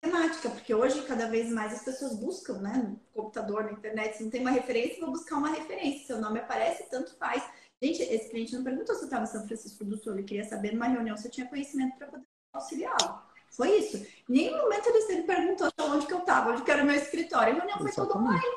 [0.01, 4.23] temática, porque hoje cada vez mais as pessoas buscam, né, no computador, na internet, se
[4.23, 6.07] não tem uma referência, vou buscar uma referência.
[6.07, 7.43] Seu nome aparece, tanto faz
[7.83, 10.71] Gente, esse cliente não perguntou se estava em São Francisco do Sul, ele queria saber
[10.71, 13.21] numa reunião se eu tinha conhecimento para poder auxiliá-lo.
[13.53, 13.97] Foi isso.
[13.97, 17.53] Em nenhum momento ele, perguntou onde que eu estava, onde que era o meu escritório.
[17.53, 18.55] A reunião foi toda online.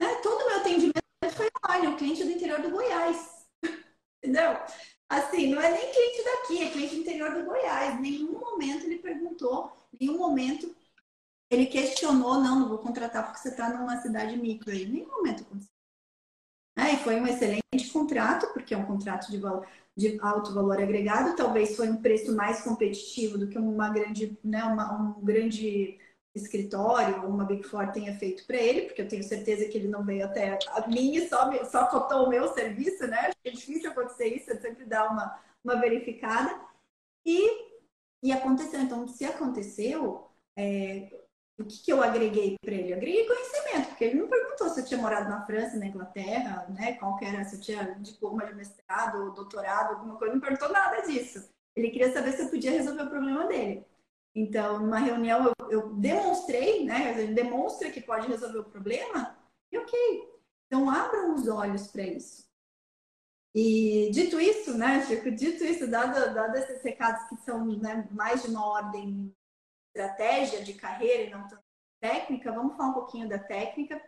[0.00, 0.14] Né?
[0.22, 1.02] Todo o meu atendimento
[1.32, 3.46] foi online, o cliente do interior do Goiás.
[4.22, 4.58] Entendeu?
[5.08, 7.98] Assim, não é nem cliente daqui, é cliente do interior do Goiás.
[7.98, 10.74] Em nenhum momento ele perguntou, em nenhum momento
[11.50, 14.84] ele questionou, não, não vou contratar porque você está numa cidade micro aí.
[14.84, 15.75] Em nenhum momento aconteceu.
[16.86, 16.94] Né?
[16.94, 19.40] E foi um excelente contrato, porque é um contrato de,
[19.96, 24.62] de alto valor agregado, talvez foi um preço mais competitivo do que uma grande, né,
[24.64, 25.98] uma, um grande
[26.34, 29.88] escritório ou uma Big Four tenha feito para ele, porque eu tenho certeza que ele
[29.88, 33.16] não veio até a mim e só, só cotou o meu serviço, né?
[33.20, 36.60] Acho que é difícil acontecer isso, eu sempre dar uma, uma verificada.
[37.24, 37.72] E,
[38.22, 38.80] e aconteceu.
[38.80, 40.26] Então, se aconteceu,
[40.58, 41.08] é,
[41.58, 42.92] o que, que eu agreguei para ele?
[42.92, 46.66] Eu agreguei conhecimento, porque ele não perguntou se eu tinha morado na França, na Inglaterra,
[46.70, 46.94] né?
[46.94, 51.02] Qual que era, se eu tinha diploma de mestrado, doutorado, alguma coisa, não perguntou nada
[51.02, 51.48] disso.
[51.74, 53.84] Ele queria saber se eu podia resolver o problema dele.
[54.34, 57.20] Então, numa reunião, eu, eu demonstrei, né?
[57.20, 59.36] Ele demonstra que pode resolver o problema,
[59.70, 59.98] e ok.
[60.66, 62.46] Então, abram os olhos para isso.
[63.54, 68.42] E dito isso, né, Chico, dito isso, dado, dado esses recados que são né, mais
[68.42, 69.34] de uma ordem
[69.94, 71.62] estratégia de carreira e não tanto
[71.98, 73.98] técnica, vamos falar um pouquinho da técnica.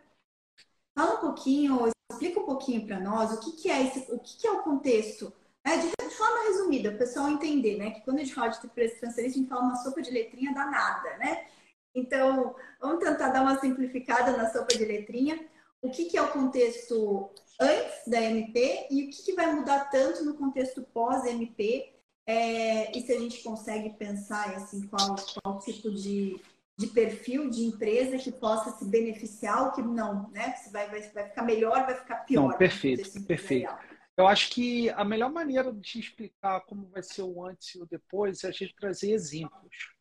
[0.95, 4.37] Fala um pouquinho, explica um pouquinho para nós o que, que é esse, o que,
[4.37, 5.31] que é o contexto,
[5.65, 5.77] né?
[5.77, 7.91] de, de, forma resumida, o pessoal entender, né?
[7.91, 10.53] Que quando a gente fala de preço transferência, a gente fala uma sopa de letrinha
[10.53, 11.47] danada, né?
[11.95, 15.47] Então, vamos tentar dar uma simplificada na sopa de letrinha.
[15.81, 19.89] O que, que é o contexto antes da MP e o que, que vai mudar
[19.89, 21.93] tanto no contexto pós-MP
[22.25, 26.39] é, e se a gente consegue pensar assim, qual, qual tipo de,
[26.79, 30.53] de perfil de empresa que possa se beneficiar ou que não, né?
[30.53, 32.51] Se vai, vai, vai ficar melhor, vai ficar pior.
[32.51, 33.69] Não, perfeito, perfeito.
[34.15, 37.85] Eu acho que a melhor maneira de explicar como vai ser o antes e o
[37.85, 39.93] depois é a gente trazer exemplos.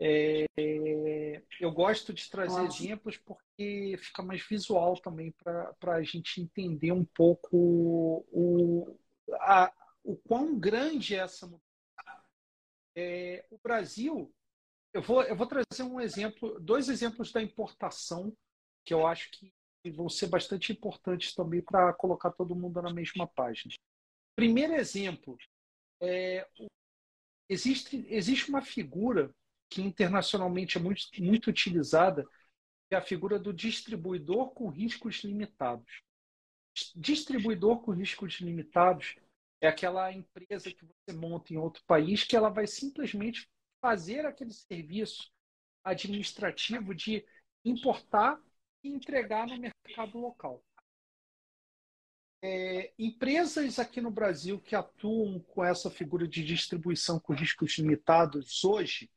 [0.00, 0.46] É,
[1.58, 2.86] eu gosto de trazer Ótimo.
[2.86, 8.96] exemplos porque fica mais visual também para a gente entender um pouco o,
[9.40, 9.72] a,
[10.04, 11.64] o quão grande é essa mudança.
[12.94, 14.32] É, o Brasil,
[14.92, 18.34] eu vou, eu vou trazer um exemplo, dois exemplos da importação
[18.84, 19.52] que eu acho que
[19.90, 23.74] vão ser bastante importantes também para colocar todo mundo na mesma página.
[24.34, 25.36] Primeiro exemplo,
[26.00, 26.46] é,
[27.48, 29.34] existe, existe uma figura
[29.70, 32.24] que internacionalmente é muito, muito utilizada,
[32.88, 36.02] que é a figura do distribuidor com riscos limitados.
[36.94, 39.16] Distribuidor com riscos limitados
[39.60, 43.48] é aquela empresa que você monta em outro país que ela vai simplesmente
[43.80, 45.30] fazer aquele serviço
[45.84, 47.24] administrativo de
[47.64, 48.40] importar
[48.82, 50.62] e entregar no mercado local.
[52.40, 58.62] É, empresas aqui no Brasil que atuam com essa figura de distribuição com riscos limitados
[58.64, 59.10] hoje,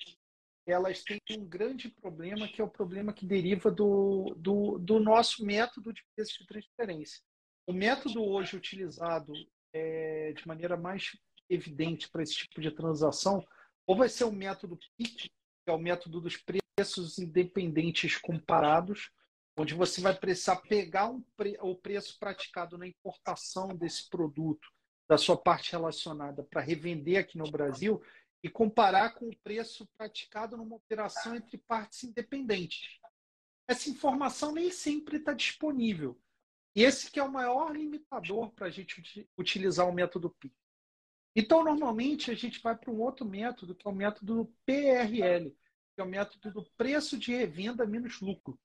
[0.65, 5.45] elas têm um grande problema, que é o problema que deriva do, do, do nosso
[5.45, 7.21] método de preço de transferência.
[7.67, 9.34] O método hoje utilizado
[9.74, 11.12] é, de maneira mais
[11.50, 13.45] evidente para esse tipo de transação,
[13.86, 19.12] ou vai ser o método PIC, que é o método dos preços independentes comparados,
[19.58, 24.67] onde você vai precisar pegar um pre o preço praticado na importação desse produto,
[25.10, 28.02] da sua parte relacionada, para revender aqui no Brasil
[28.44, 33.00] e comparar com o preço praticado numa operação entre partes independentes.
[33.67, 36.20] Essa informação nem sempre está disponível.
[36.76, 40.54] E esse que é o maior limitador para a gente utilizar o método PIC.
[41.36, 45.52] Então, normalmente, a gente vai para um outro método, que é o método PRL,
[45.96, 48.60] que é o método do preço de revenda menos lucro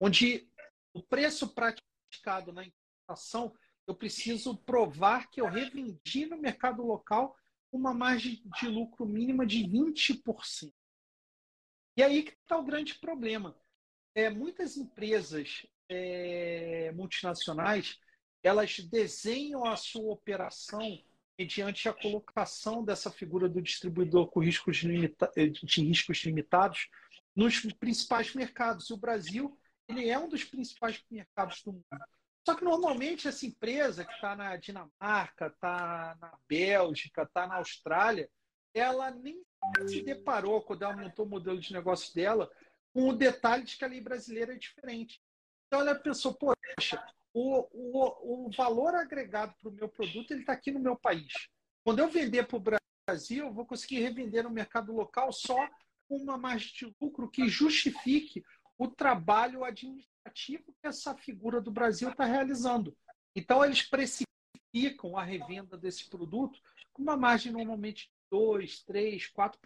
[0.00, 0.48] onde
[0.92, 3.54] o preço praticado na importação,
[3.86, 7.36] eu preciso provar que eu revendi no mercado local
[7.72, 10.72] uma margem de lucro mínima de 20%.
[11.96, 13.58] E aí que está o grande problema.
[14.14, 17.98] É, muitas empresas é, multinacionais
[18.42, 20.80] elas desenham a sua operação
[21.38, 26.88] mediante a colocação dessa figura do distribuidor com riscos limita de riscos limitados
[27.34, 28.90] nos principais mercados.
[28.90, 29.56] E o Brasil
[29.88, 31.86] ele é um dos principais mercados do mundo.
[32.46, 38.28] Só que normalmente essa empresa que está na Dinamarca, está na Bélgica, está na Austrália,
[38.74, 39.42] ela nem
[39.86, 42.50] se deparou quando ela montou o modelo de negócio dela
[42.92, 45.20] com o detalhe de que a lei brasileira é diferente.
[45.66, 50.52] Então ela pensou, poxa, o, o, o valor agregado para o meu produto ele está
[50.52, 51.32] aqui no meu país.
[51.84, 52.64] Quando eu vender para o
[53.06, 55.68] Brasil, eu vou conseguir revender no mercado local só
[56.08, 58.42] uma margem de lucro que justifique
[58.76, 62.96] o trabalho administrativo que essa figura do Brasil está realizando.
[63.34, 66.60] Então, eles precificam a revenda desse produto
[66.92, 69.58] com uma margem normalmente de 2, 3, 4%.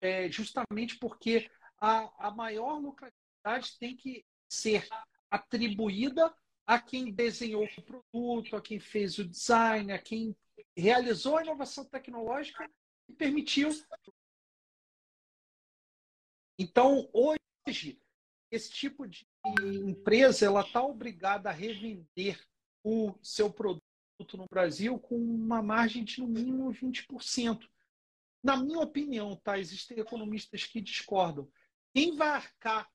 [0.00, 4.86] É, justamente porque a, a maior lucratividade tem que ser
[5.30, 6.34] atribuída
[6.66, 10.36] a quem desenhou o produto, a quem fez o design, a quem
[10.76, 12.70] realizou a inovação tecnológica
[13.08, 13.70] e permitiu.
[16.58, 18.00] Então, hoje,
[18.50, 19.26] esse tipo de
[19.86, 22.38] empresa ela está obrigada a revender
[22.84, 23.82] o seu produto
[24.34, 27.68] no Brasil com uma margem de no mínimo 20%.
[28.42, 31.50] Na minha opinião, tá, existem economistas que discordam.
[31.94, 32.90] Quem vai arcar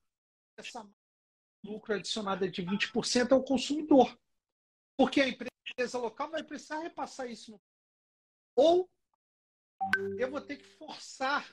[0.58, 0.88] essa
[1.64, 4.18] lucro adicionada de 20% é o consumidor.
[4.98, 7.60] Porque a empresa local vai precisar repassar isso.
[8.56, 8.90] Ou
[10.18, 11.48] eu vou ter que forçar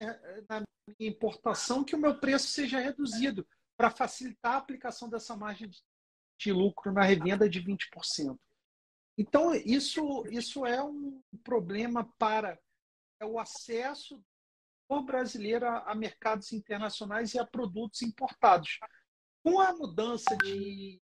[0.00, 0.62] é, é, na
[0.98, 5.70] minha importação que o meu preço seja reduzido para facilitar a aplicação dessa margem
[6.38, 8.38] de lucro na revenda de 20%.
[9.18, 12.58] Então, isso, isso é um problema para
[13.22, 14.22] o acesso
[14.88, 18.78] do brasileiro a mercados internacionais e a produtos importados.
[19.42, 21.00] Com a mudança de,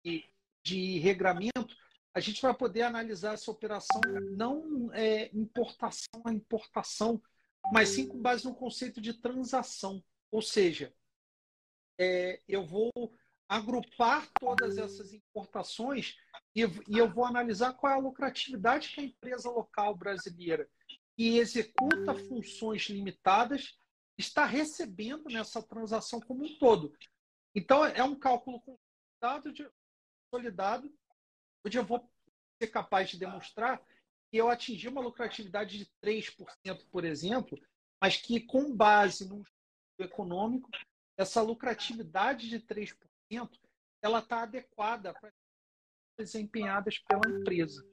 [0.63, 1.76] de regramento,
[2.13, 7.22] a gente vai poder analisar essa operação não é, importação a importação,
[7.72, 10.04] mas sim com base no conceito de transação.
[10.30, 10.94] Ou seja,
[12.00, 12.91] é, eu vou
[13.48, 16.15] agrupar todas essas importações
[16.56, 20.70] e, e, eu vou analisar qual é a lucratividade que a empresa local brasileira
[21.17, 23.78] que executa funções limitadas
[24.17, 26.94] está recebendo nessa transação como um todo.
[27.55, 28.61] Então, é um cálculo
[30.31, 30.93] consolidado,
[31.65, 32.09] onde eu vou
[32.61, 33.83] ser capaz de demonstrar
[34.31, 37.59] que eu atingi uma lucratividade de 3%, por exemplo,
[38.01, 39.45] mas que com base estudo
[39.99, 40.69] econômico,
[41.17, 42.97] essa lucratividade de 3%
[44.01, 45.31] ela está adequada para
[46.17, 47.85] desempenhadas pela empresa.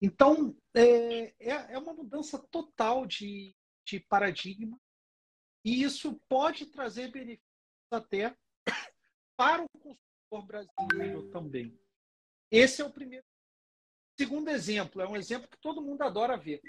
[0.00, 3.54] Então, é, é, é uma mudança total de,
[3.86, 4.78] de paradigma
[5.64, 7.46] e isso pode trazer benefícios
[7.90, 8.36] até
[9.36, 11.78] para o consumidor brasileiro também.
[12.50, 13.24] Esse é o primeiro
[14.18, 16.60] Segundo exemplo, é um exemplo que todo mundo adora ver.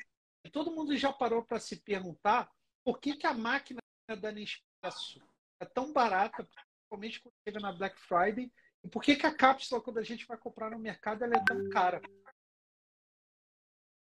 [0.52, 2.50] Todo mundo já parou para se perguntar
[2.84, 3.80] por que, que a máquina
[4.20, 5.22] da Nespresso
[5.60, 8.52] é tão barata, principalmente quando chega na Black Friday,
[8.84, 11.44] e por que, que a cápsula, quando a gente vai comprar no mercado, ela é
[11.46, 12.02] tão cara.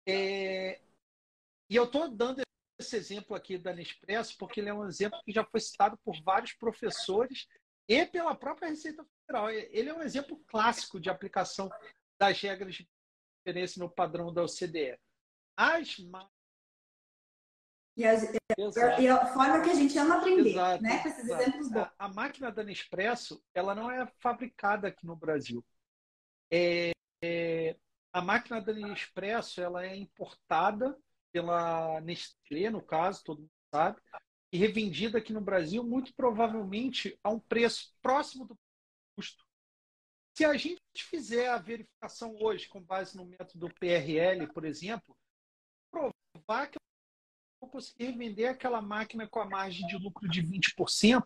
[0.07, 0.81] É...
[1.69, 2.43] E eu estou dando
[2.79, 6.21] esse exemplo aqui da Nespresso porque ele é um exemplo que já foi citado por
[6.23, 7.47] vários professores
[7.89, 9.51] e pela própria Receita Federal.
[9.51, 11.71] Ele é um exemplo clássico de aplicação
[12.19, 12.89] das regras de
[13.45, 14.99] referência no padrão da OCDE.
[15.57, 15.99] As
[17.97, 21.03] E a, e a, forma que a gente ama aprender, exato, né?
[21.03, 21.43] Com esses exato.
[21.43, 21.83] exemplos bons.
[21.83, 25.65] A, a, máquina da Nespresso, ela não é fabricada aqui no Brasil.
[26.51, 26.91] É,
[27.23, 27.77] é,
[28.13, 30.99] a máquina da Nespresso, ela é importada
[31.33, 34.01] pela Nestlé, no caso, todo mundo sabe,
[34.53, 38.57] e revendida aqui no Brasil, muito provavelmente a um preço próximo do
[39.17, 39.45] custo.
[40.37, 45.17] Se a gente fizer a verificação hoje com base no método PRL, por exemplo,
[45.91, 46.83] provar que eu
[47.61, 51.23] vou conseguir vender aquela máquina com a margem de lucro de 20%,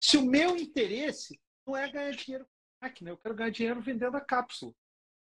[0.00, 2.50] se o meu interesse não é ganhar dinheiro com
[2.84, 4.72] a máquina, eu quero ganhar dinheiro vendendo a cápsula.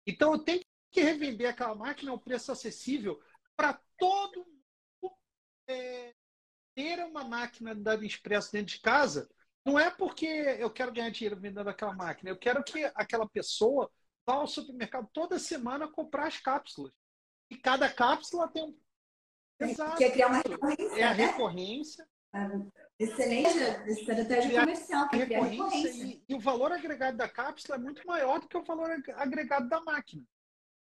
[0.06, 3.22] Então eu tenho que revender aquela máquina a um preço acessível
[3.56, 4.46] para todo
[5.02, 5.16] mundo
[5.68, 6.16] é,
[6.78, 9.28] ter uma máquina da Expresso dentro de casa.
[9.66, 13.92] Não é porque eu quero ganhar dinheiro vendendo aquela máquina, eu quero que aquela pessoa
[14.24, 16.94] vá ao supermercado toda semana comprar as cápsulas.
[17.50, 18.78] E cada cápsula tem um.
[19.60, 19.98] Exato.
[19.98, 20.96] Quer criar uma recorrência.
[20.96, 21.26] É a né?
[21.26, 22.08] recorrência.
[22.32, 22.50] Ah,
[23.00, 25.10] excelente estratégia comercial.
[25.10, 26.06] Que recorrência, recorrência.
[26.06, 29.68] E, e o valor agregado da cápsula é muito maior do que o valor agregado
[29.68, 30.24] da máquina.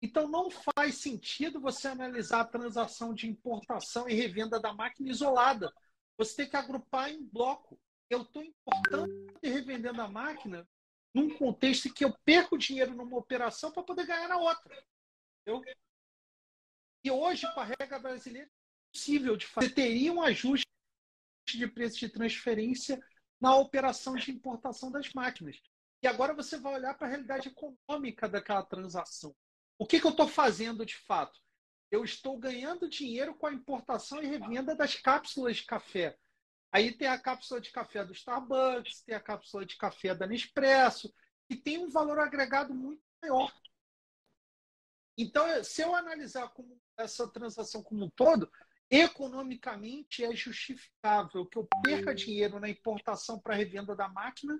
[0.01, 5.71] Então, não faz sentido você analisar a transação de importação e revenda da máquina isolada.
[6.17, 7.79] Você tem que agrupar em bloco.
[8.09, 10.67] Eu estou importando e revendendo a máquina
[11.13, 14.85] num contexto em que eu perco dinheiro numa operação para poder ganhar na outra.
[17.03, 18.51] E hoje, com a regra brasileira, é
[18.93, 19.69] possível de fazer.
[19.69, 20.65] Você teria um ajuste
[21.47, 23.03] de preço de transferência
[23.39, 25.59] na operação de importação das máquinas.
[26.01, 29.35] E agora você vai olhar para a realidade econômica daquela transação.
[29.77, 31.42] O que, que eu estou fazendo de fato?
[31.93, 36.17] Eu estou ganhando dinheiro com a importação e revenda das cápsulas de café.
[36.71, 41.13] Aí tem a cápsula de café do Starbucks, tem a cápsula de café da Nespresso,
[41.47, 43.53] que tem um valor agregado muito maior.
[45.15, 48.51] Então, se eu analisar como essa transação como um todo,
[48.89, 54.59] economicamente é justificável que eu perca dinheiro na importação para revenda da máquina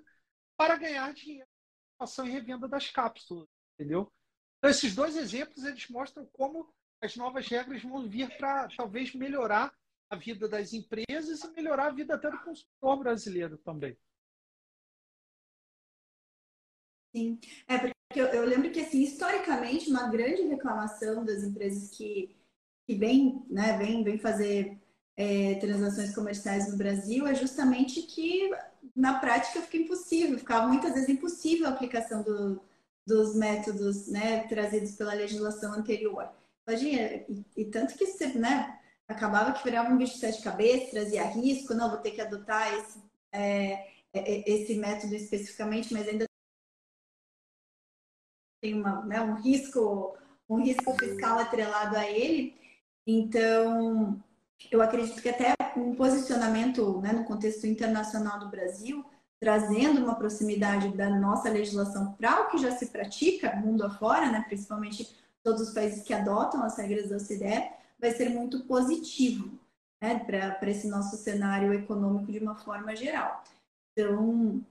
[0.56, 4.12] para ganhar dinheiro na importação e revenda das cápsulas, entendeu?
[4.58, 6.72] Então, esses dois exemplos eles mostram como
[7.04, 9.72] as novas regras vão vir para talvez melhorar
[10.10, 13.96] a vida das empresas e melhorar a vida até do consumidor brasileiro também.
[17.14, 17.38] Sim,
[17.68, 22.36] é porque eu, eu lembro que assim historicamente uma grande reclamação das empresas que
[22.86, 24.78] que vem, né, vem, vem fazer
[25.16, 28.50] é, transações comerciais no Brasil é justamente que
[28.94, 32.60] na prática fica impossível, ficava muitas vezes impossível a aplicação do,
[33.06, 36.28] dos métodos né, trazidos pela legislação anterior.
[36.66, 40.90] Imagina, e, e tanto que você, né, acabava que virava um bicho de sete cabeças,
[40.90, 43.72] trazia risco, não, vou ter que adotar esse, é,
[44.12, 46.24] é, é, esse método especificamente, mas ainda
[48.62, 50.16] tem uma, né, um risco
[50.48, 52.54] um risco fiscal atrelado a ele.
[53.06, 54.22] Então,
[54.70, 59.04] eu acredito que até um posicionamento né, no contexto internacional do Brasil
[59.40, 64.42] trazendo uma proximidade da nossa legislação para o que já se pratica mundo afora, né,
[64.46, 69.58] principalmente todos os países que adotam as regras da OCDE, vai ser muito positivo
[70.02, 73.44] né, para esse nosso cenário econômico de uma forma geral.
[73.92, 74.64] Então,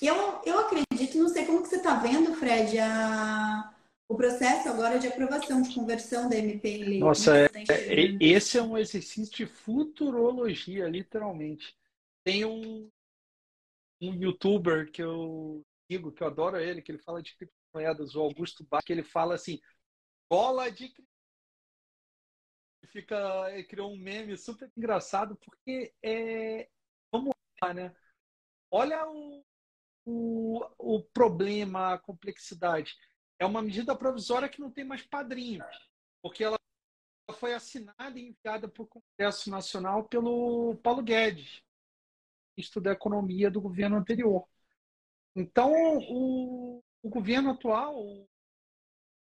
[0.00, 0.14] eu,
[0.44, 3.74] eu acredito, não sei como que você está vendo, Fred, a,
[4.08, 6.98] o processo agora de aprovação de conversão da MP em lei.
[7.00, 11.74] Nossa, é, é, esse é um exercício de futurologia, literalmente.
[12.24, 12.88] Tem um,
[14.00, 18.20] um youtuber que eu sigo, que eu adoro ele, que ele fala de criptomoedas, o
[18.20, 19.58] Augusto Bach, que ele fala assim,
[20.28, 20.92] bola de
[22.86, 23.16] fica
[23.68, 26.68] criou um meme super engraçado porque é
[27.12, 27.94] vamos lá, né?
[28.70, 29.44] Olha o,
[30.04, 32.96] o, o problema, a complexidade.
[33.38, 35.64] É uma medida provisória que não tem mais padrinho,
[36.22, 36.58] porque ela
[37.34, 41.62] foi assinada e enviada para o Congresso Nacional pelo Paulo Guedes,
[42.56, 44.46] ministro da Economia do governo anterior.
[45.36, 45.72] Então,
[46.10, 48.28] o, o governo atual, o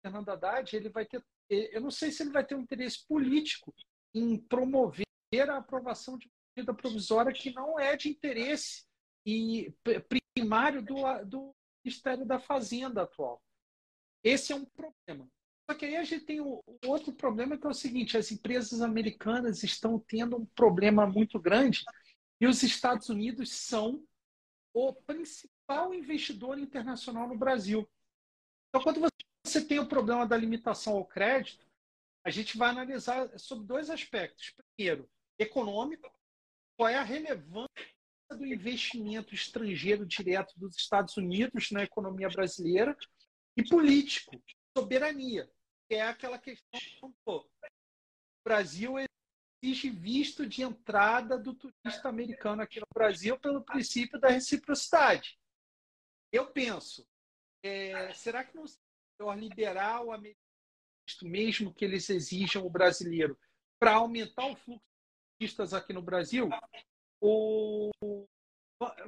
[0.03, 3.73] Fernando Haddad, ele vai ter, eu não sei se ele vai ter um interesse político
[4.13, 5.05] em promover
[5.49, 8.83] a aprovação de medida provisória que não é de interesse
[9.25, 9.73] e
[10.35, 13.41] primário do, do Ministério da Fazenda atual.
[14.23, 15.27] Esse é um problema.
[15.69, 18.81] Só que aí a gente tem o, outro problema que é o seguinte: as empresas
[18.81, 21.83] americanas estão tendo um problema muito grande
[22.41, 24.03] e os Estados Unidos são
[24.73, 27.87] o principal investidor internacional no Brasil.
[28.69, 29.13] Então, quando você
[29.65, 31.65] tem o problema da limitação ao crédito,
[32.25, 34.53] a gente vai analisar sobre dois aspectos.
[34.75, 36.11] Primeiro, econômico,
[36.77, 37.69] qual é a relevância
[38.31, 42.97] do investimento estrangeiro direto dos Estados Unidos na economia brasileira,
[43.55, 44.31] e político,
[44.75, 45.49] soberania,
[45.87, 47.47] que é aquela questão do
[48.43, 48.95] Brasil
[49.63, 55.39] exige visto de entrada do turista americano aqui no Brasil pelo princípio da reciprocidade.
[56.31, 57.07] Eu penso,
[57.63, 58.65] é, será que não
[59.23, 60.43] melhor liberar o americano,
[61.23, 63.37] mesmo que eles exijam o brasileiro,
[63.79, 66.49] para aumentar o fluxo de turistas aqui no Brasil?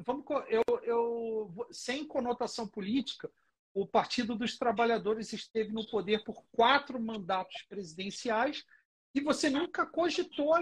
[0.06, 3.30] Vamos, eu, eu, sem conotação política,
[3.74, 8.64] o Partido dos Trabalhadores esteve no poder por quatro mandatos presidenciais
[9.14, 10.54] e você nunca cogitou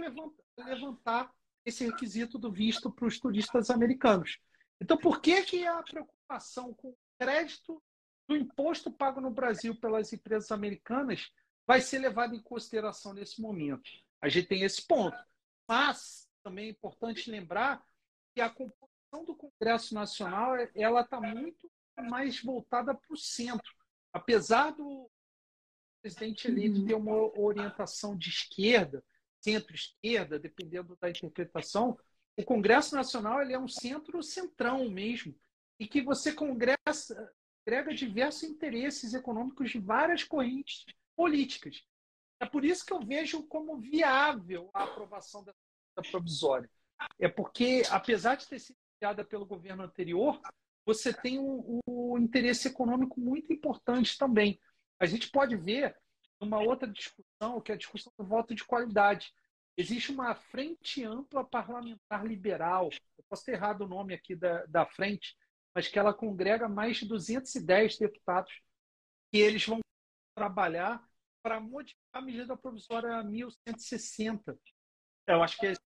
[0.58, 1.32] levantar
[1.64, 4.40] esse requisito do visto para os turistas americanos.
[4.82, 7.82] Então, por que, que a preocupação com o crédito
[8.28, 11.32] do imposto pago no Brasil pelas empresas americanas
[11.66, 13.90] vai ser levada em consideração nesse momento?
[14.22, 15.18] A gente tem esse ponto.
[15.68, 17.84] Mas também é importante lembrar
[18.34, 23.72] que a composição do Congresso Nacional ela está muito mais voltada para o centro.
[24.12, 25.10] Apesar do
[26.02, 29.04] presidente eleito ter uma orientação de esquerda,
[29.42, 31.98] centro-esquerda, dependendo da interpretação,
[32.38, 35.36] o Congresso Nacional ele é um centro-centrão mesmo,
[35.80, 37.32] e que você congressa,
[37.66, 40.86] agrega diversos interesses econômicos de várias correntes
[41.16, 41.84] políticas.
[42.40, 45.54] É por isso que eu vejo como viável a aprovação da
[46.12, 46.70] provisória.
[47.20, 50.42] É porque, apesar de ter sido criada pelo governo anterior,
[50.86, 54.60] você tem um, um interesse econômico muito importante também.
[55.00, 55.96] A gente pode ver
[56.40, 59.34] uma outra discussão, que é a discussão do voto de qualidade.
[59.78, 64.86] Existe uma frente ampla parlamentar liberal, eu posso ter errado o nome aqui da, da
[64.86, 65.36] frente,
[65.74, 68.62] mas que ela congrega mais de 210 deputados
[69.34, 69.80] e eles vão
[70.36, 71.04] trabalhar
[71.42, 74.58] para modificar a medida provisória 1160.
[75.28, 75.82] Eu acho que é esse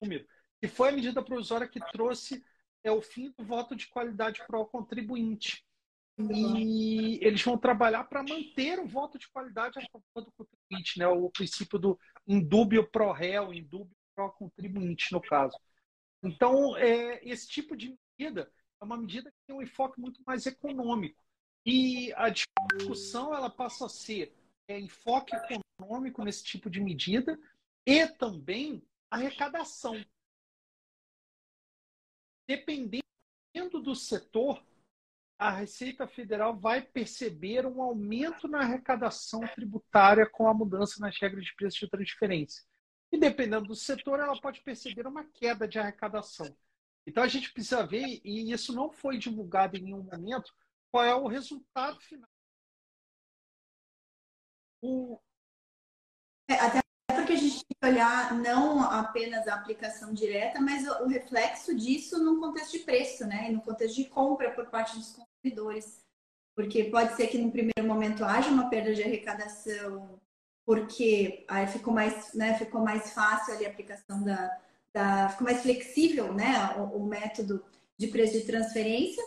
[0.00, 0.26] número.
[0.60, 2.44] E foi a medida provisória que trouxe
[2.84, 5.64] é, o fim do voto de qualidade para o contribuinte.
[6.18, 11.06] E eles vão trabalhar para manter o voto de qualidade a favor do contribuinte, né?
[11.08, 15.58] o princípio do indúbio pro réu, indúbio pro contribuinte, no caso.
[16.22, 18.52] Então, é, esse tipo de medida
[18.82, 21.22] é uma medida que tem um enfoque muito mais econômico.
[21.64, 27.38] E a discussão ela passa a ser é, enfoque econômico nesse tipo de medida
[27.86, 29.94] e também arrecadação.
[32.48, 33.02] Dependendo
[33.80, 34.60] do setor,
[35.38, 41.44] a Receita Federal vai perceber um aumento na arrecadação tributária com a mudança nas regras
[41.44, 42.64] de preço de transferência.
[43.12, 46.56] E dependendo do setor, ela pode perceber uma queda de arrecadação.
[47.06, 50.54] Então a gente precisa ver, e isso não foi divulgado em nenhum momento,
[50.90, 52.28] qual é o resultado final.
[54.82, 55.18] O...
[56.48, 56.80] É, até
[57.14, 62.22] porque a gente tem que olhar não apenas a aplicação direta, mas o, reflexo disso
[62.22, 63.48] no contexto de preço, né?
[63.48, 66.02] E no contexto de compra por parte dos consumidores.
[66.54, 70.20] Porque pode ser que no primeiro momento haja uma perda de arrecadação,
[70.66, 74.60] porque aí ficou mais, né, ficou mais fácil ali a aplicação da,
[74.94, 77.64] da ficou mais flexível, né, o, o método
[77.96, 79.22] de preço de transferência.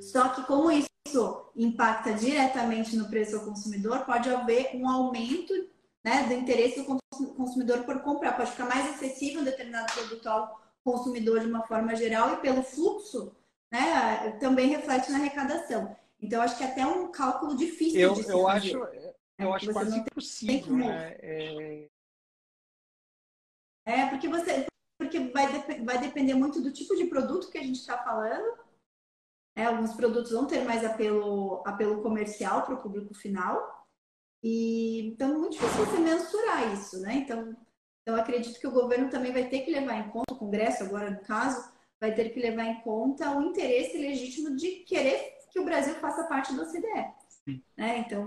[0.00, 5.52] Só que como isso impacta diretamente no preço ao consumidor, pode haver um aumento
[6.04, 7.00] né, do interesse do
[7.34, 8.36] consumidor por comprar.
[8.36, 12.62] Pode ficar mais acessível um determinado produto ao consumidor de uma forma geral e pelo
[12.62, 13.34] fluxo
[13.70, 15.96] né, também reflete na arrecadação.
[16.20, 18.76] Então, acho que é até um cálculo difícil eu, de se eu fazer.
[18.76, 18.76] Acho,
[19.38, 20.76] eu é, acho quase impossível.
[20.76, 21.16] Né?
[21.18, 21.88] É...
[23.86, 24.66] é, porque você
[25.02, 25.46] porque vai,
[25.84, 28.58] vai depender muito do tipo de produto que a gente está falando.
[29.54, 33.86] É, alguns produtos vão ter mais apelo, apelo comercial para o público final.
[34.42, 37.14] E, então, é muito difícil você mensurar isso, né?
[37.14, 37.56] Então,
[38.06, 41.10] eu acredito que o governo também vai ter que levar em conta, o Congresso agora
[41.10, 45.64] no caso, vai ter que levar em conta o interesse legítimo de querer que o
[45.64, 47.62] Brasil faça parte do OCDE.
[47.76, 47.98] Né?
[47.98, 48.24] Então,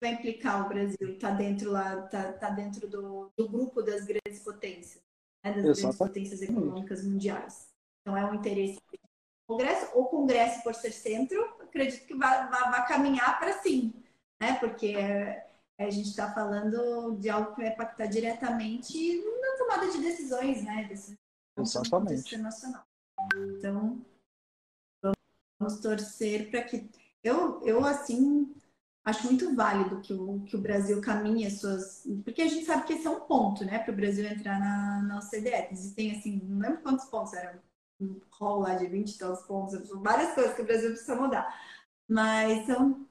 [0.00, 4.04] vai implicar o Brasil estar tá dentro lá, tá, tá dentro do, do, grupo das
[4.04, 5.02] grandes potências,
[5.50, 5.62] né?
[5.62, 5.80] das Exato.
[5.80, 7.68] grandes potências econômicas mundiais.
[8.00, 8.98] Então, é um interesse do
[9.46, 9.98] Congresso.
[9.98, 13.92] O Congresso, por ser centro, acredito que vai, vai, vai caminhar para sim,
[14.40, 14.54] né?
[14.54, 14.94] porque
[15.78, 20.86] a gente está falando de algo que vai impactar diretamente na tomada de decisões, né?
[20.88, 21.18] Decisões
[21.56, 22.36] Exatamente.
[22.36, 22.84] Nacional.
[23.34, 24.00] Então,
[25.58, 26.88] vamos torcer para que.
[27.22, 28.54] Eu, eu, assim,
[29.08, 32.06] acho muito válido que o, que o Brasil caminhe as suas.
[32.24, 35.02] Porque a gente sabe que esse é um ponto, né, para o Brasil entrar na,
[35.02, 35.68] na OCDE.
[35.72, 37.58] Existem, assim, não lembro quantos pontos eram,
[38.00, 41.52] um rol lá de 20 e tantos pontos, várias coisas que o Brasil precisa mudar.
[42.08, 43.06] Mas são.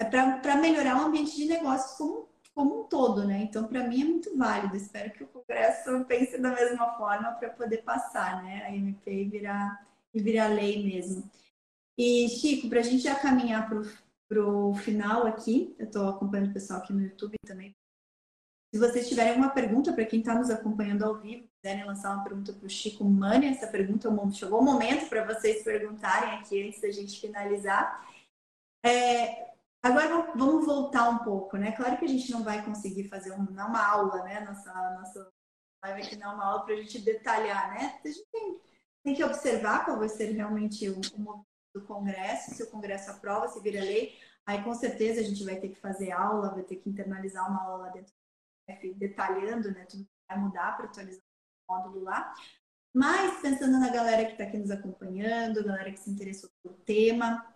[0.00, 2.28] É para melhorar o ambiente de negócios como
[2.58, 3.42] como um todo, né?
[3.42, 4.74] Então, para mim é muito válido.
[4.74, 8.64] Espero que o Congresso pense da mesma forma para poder passar, né?
[8.64, 11.30] A MP e virar, e virar lei mesmo.
[11.96, 13.84] E, Chico, para a gente já caminhar para o
[14.74, 17.74] final aqui, eu estou acompanhando o pessoal aqui no YouTube também,
[18.72, 22.24] Se vocês tiverem uma pergunta para quem está nos acompanhando ao vivo, quiserem lançar uma
[22.24, 26.62] pergunta para o Chico Mani, essa pergunta é chegou o momento para vocês perguntarem aqui
[26.62, 28.06] antes da gente finalizar.
[28.84, 29.50] É,
[29.82, 31.72] agora vamos voltar um pouco, né?
[31.72, 34.40] Claro que a gente não vai conseguir fazer uma, aula, né?
[34.40, 35.28] Nossa, nossa
[35.84, 37.98] live aqui não é uma aula para a gente detalhar, né?
[38.04, 38.60] A gente tem,
[39.04, 41.47] tem, que observar qual vai ser realmente o, o movimento
[41.78, 44.18] do Congresso, se o Congresso aprova, se vira lei.
[44.46, 47.62] Aí com certeza a gente vai ter que fazer aula, vai ter que internalizar uma
[47.62, 48.12] aula lá dentro
[48.96, 51.22] detalhando né, tudo que vai mudar para atualizar
[51.68, 52.34] o módulo lá.
[52.94, 57.46] Mas pensando na galera que está aqui nos acompanhando, galera que se interessou pelo tema,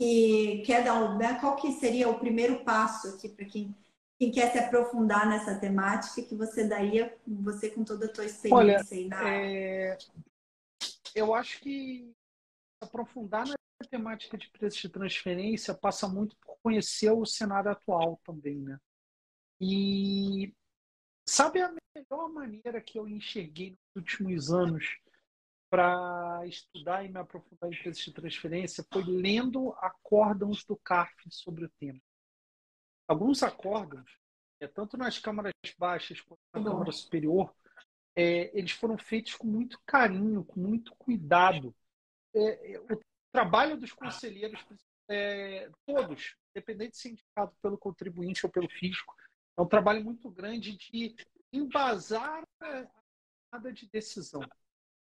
[0.00, 3.74] e quer dar um, né, qual que seria o primeiro passo aqui para quem,
[4.18, 8.56] quem quer se aprofundar nessa temática que você daria, você com toda a tua experiência
[8.56, 9.98] Olha, aí na é...
[11.14, 12.14] Eu acho que
[12.80, 13.56] aprofundar na
[13.88, 18.78] temática de preços de transferência passa muito por conhecer o cenário atual também, né?
[19.60, 20.54] E
[21.26, 24.98] sabe a melhor maneira que eu enxerguei nos últimos anos
[25.70, 31.64] para estudar e me aprofundar em preços de transferência foi lendo acórdãos do CARF sobre
[31.64, 32.00] o tema.
[33.06, 34.10] Alguns acórdãos,
[34.60, 36.70] é, tanto nas câmaras baixas quanto na.
[36.70, 37.54] Câmara Superior,
[38.16, 41.74] é, eles foram feitos com muito carinho, com muito cuidado.
[42.34, 43.00] É, é o
[43.32, 44.64] trabalho dos conselheiros,
[45.08, 49.14] é, todos, independente de ser indicado pelo contribuinte ou pelo fisco,
[49.56, 51.14] é um trabalho muito grande de
[51.52, 52.86] embasar a
[53.52, 54.42] nada de decisão,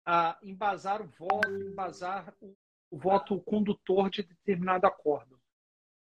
[0.04, 2.54] a embasar o voto, embasar o,
[2.90, 5.40] o voto condutor de determinado acordo.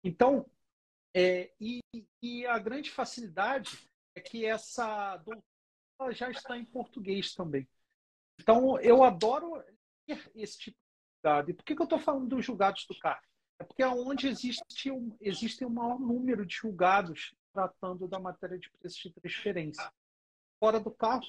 [0.03, 0.49] Então,
[1.13, 1.81] é, e,
[2.21, 5.43] e, a grande facilidade é que essa doutrina
[6.11, 7.67] já está em português também.
[8.39, 9.63] Então, eu adoro
[10.35, 10.82] esse tipo
[11.23, 11.49] julgado.
[11.49, 13.25] E por que, que eu estou falando dos julgados do CARF?
[13.59, 18.57] É porque é onde existe um, existe um maior número de julgados tratando da matéria
[18.57, 19.91] de preço de transferência.
[20.59, 21.25] Fora do carro.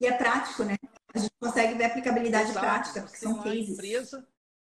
[0.00, 0.76] E é prático, né?
[1.14, 3.70] A gente consegue ver a aplicabilidade Exato, prática, porque são cases.
[3.70, 4.28] Empresa,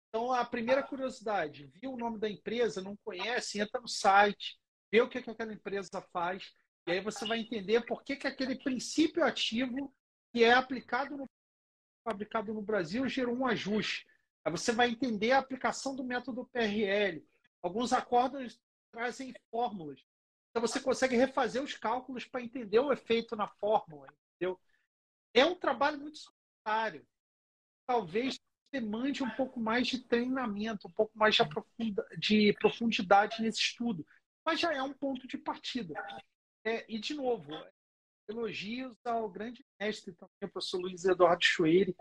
[0.10, 4.60] então, a primeira curiosidade, viu o nome da empresa, não conhece, entra no site,
[4.91, 6.51] vê o que, que aquela empresa faz,
[6.86, 9.93] e aí você vai entender por que, que aquele princípio ativo
[10.34, 11.28] que é aplicado no
[12.04, 14.08] fabricado no Brasil gerou um ajuste.
[14.45, 17.26] Aí você vai entender a aplicação do método PRL.
[17.62, 18.60] Alguns acordos
[18.91, 20.06] trazem fórmulas.
[20.49, 24.60] Então você consegue refazer os cálculos para entender o efeito na fórmula, entendeu?
[25.34, 27.08] É um trabalho muito solitário.
[27.88, 28.39] Talvez
[28.72, 31.36] demande um pouco mais de treinamento, um pouco mais
[32.18, 34.06] de, profundidade nesse estudo,
[34.45, 35.93] mas já é um ponto de partida.
[36.66, 37.51] É, e, de novo,
[38.28, 41.96] elogios ao grande mestre também, o professor Luiz Eduardo Chueire,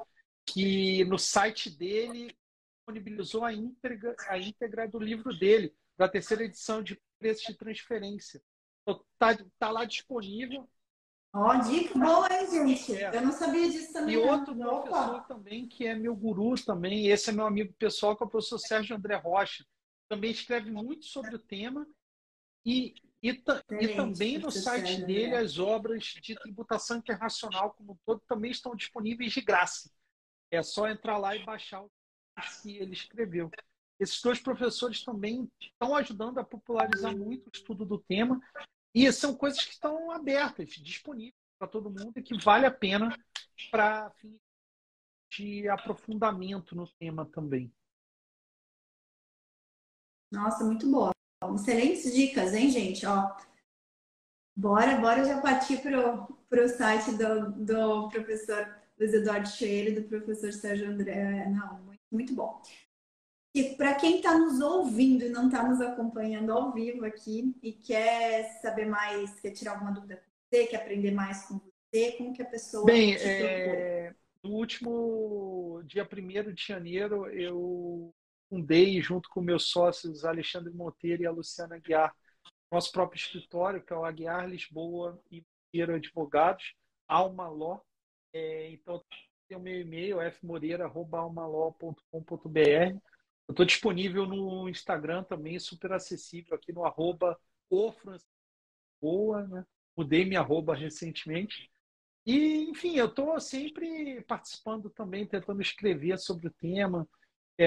[0.47, 2.35] que no site dele
[2.77, 8.43] disponibilizou a íntegra, a íntegra do livro dele, da terceira edição de preços de transferência.
[8.87, 10.69] Está tá lá disponível.
[11.35, 12.95] Ó, oh, dica boa, hein, gente?
[12.95, 13.17] É.
[13.17, 14.17] Eu não sabia disso também.
[14.17, 14.83] E outro não.
[14.83, 18.29] professor também, que é meu guru também, esse é meu amigo pessoal, que é o
[18.29, 19.65] professor Sérgio André Rocha.
[20.09, 21.87] Também escreve muito sobre o tema.
[22.67, 23.31] E, e,
[23.81, 28.51] e também no site Sérgio dele, as obras de tributação internacional como um todo também
[28.51, 29.91] estão disponíveis de graça.
[30.51, 31.91] É só entrar lá e baixar o
[32.63, 33.51] que ele escreveu.
[34.01, 38.41] Esses dois professores também estão ajudando a popularizar muito o estudo do tema
[38.93, 43.17] e são coisas que estão abertas, disponíveis para todo mundo e que vale a pena
[43.71, 44.37] para fim
[45.31, 47.73] de aprofundamento no tema também.
[50.31, 51.13] Nossa, muito boa.
[51.55, 53.05] Excelentes dicas, hein, gente?
[53.07, 53.31] Ó,
[54.57, 60.09] bora, bora já partir para o site do, do professor Luiz Eduardo Cheiro e do
[60.09, 61.49] professor Sérgio André.
[61.49, 62.63] Não, muito, muito bom.
[63.55, 67.73] E para quem está nos ouvindo e não está nos acompanhando ao vivo aqui e
[67.73, 70.23] quer saber mais, quer tirar alguma dúvida com
[70.57, 72.87] você, quer aprender mais com você, como que a pessoa.
[72.87, 78.15] Bem, é, no último dia 1 de janeiro, eu
[78.53, 82.15] fundei, junto com meus sócios Alexandre Monteiro e a Luciana Aguiar,
[82.71, 86.75] nosso próprio escritório, que é o Aguiar Lisboa e Monteiro Advogados,
[87.09, 87.83] Alma Law.
[88.35, 89.03] É, então,
[89.49, 93.01] tem o meu e-mail, fmoreira.almaló.com.br
[93.49, 97.39] eu estou disponível no Instagram também, super acessível aqui no arroba
[97.69, 97.93] o
[99.01, 99.67] Boa, né?
[99.97, 101.71] Mudei minha arroba recentemente.
[102.25, 107.07] E, enfim, eu estou sempre participando também, tentando escrever sobre o tema.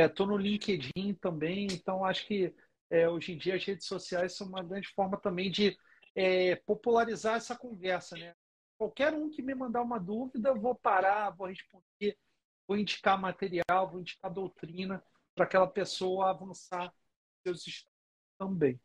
[0.03, 2.53] Estou é, no LinkedIn também, então acho que
[2.89, 5.77] é, hoje em dia as redes sociais são uma grande forma também de
[6.13, 8.15] é, popularizar essa conversa.
[8.17, 8.33] Né?
[8.77, 12.17] Qualquer um que me mandar uma dúvida, vou parar, vou responder,
[12.67, 15.03] vou indicar material, vou indicar doutrina
[15.35, 16.93] para aquela pessoa avançar
[17.45, 17.95] seus estudos
[18.37, 18.79] também.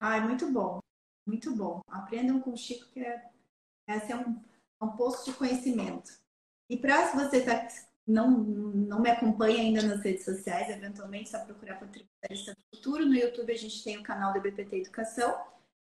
[0.00, 0.80] Ah, muito bom,
[1.26, 1.80] muito bom.
[1.88, 3.30] Aprendam com o Chico, que é,
[3.88, 4.42] esse é um,
[4.80, 6.10] é um posto de conhecimento.
[6.68, 7.66] E para você tá,
[8.06, 13.06] não, não me acompanha ainda nas redes sociais, eventualmente só procurar por Tributarista do Futuro.
[13.06, 15.34] No YouTube a gente tem o canal da BPT Educação,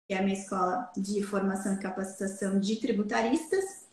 [0.08, 3.88] que é a minha escola de formação e capacitação de tributaristas.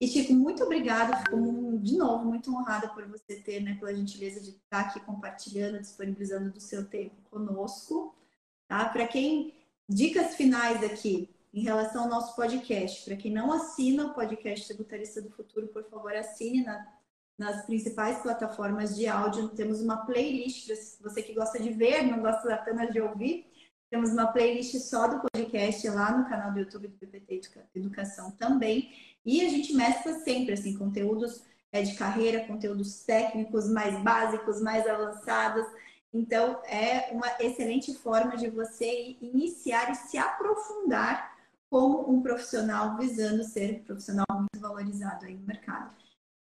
[0.00, 1.16] E, Chico, muito obrigada.
[1.16, 5.80] Fico, de novo, muito honrada por você ter, né, pela gentileza de estar aqui compartilhando,
[5.80, 8.14] disponibilizando do seu tempo conosco.
[8.68, 8.88] Tá?
[8.88, 9.54] Para quem,
[9.88, 13.04] dicas finais aqui em relação ao nosso podcast.
[13.04, 16.86] Para quem não assina o podcast Tributarista do Futuro, por favor, assine na,
[17.38, 19.48] nas principais plataformas de áudio.
[19.50, 20.68] Temos uma playlist
[21.00, 23.46] você que gosta de ver, não gosta apenas de ouvir.
[23.90, 27.40] Temos uma playlist só do podcast lá no canal do YouTube do BPT
[27.74, 28.92] Educação também.
[29.24, 34.86] E a gente mescla sempre assim, conteúdos é, de carreira, conteúdos técnicos mais básicos, mais
[34.86, 35.64] avançados.
[36.12, 41.36] Então, é uma excelente forma de você iniciar e se aprofundar
[41.70, 45.94] como um profissional visando ser um profissional muito valorizado aí no mercado.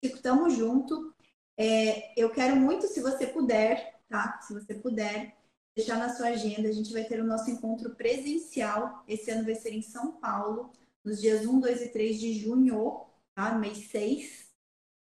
[0.04, 1.14] Chico, tamo junto.
[1.56, 4.40] É, eu quero muito, se você puder, tá?
[4.42, 5.36] Se você puder,
[5.76, 9.04] deixar na sua agenda, a gente vai ter o nosso encontro presencial.
[9.06, 10.72] Esse ano vai ser em São Paulo,
[11.04, 13.54] nos dias 1, 2 e 3 de junho, tá?
[13.56, 14.50] Mês 6.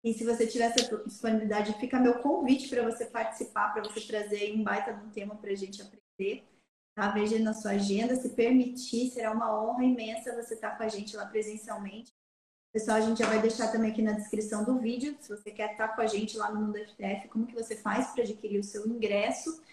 [0.03, 4.53] E se você tiver essa disponibilidade, fica meu convite para você participar, para você trazer
[4.53, 6.47] um baita de um tema para a gente aprender.
[6.95, 7.11] Tá?
[7.11, 10.87] Veja na sua agenda, se permitir, será uma honra imensa você estar tá com a
[10.87, 12.13] gente lá presencialmente.
[12.75, 15.71] Pessoal, a gente já vai deixar também aqui na descrição do vídeo, se você quer
[15.71, 18.63] estar com a gente lá no Mundo FTF, como que você faz para adquirir o
[18.65, 19.63] seu ingresso.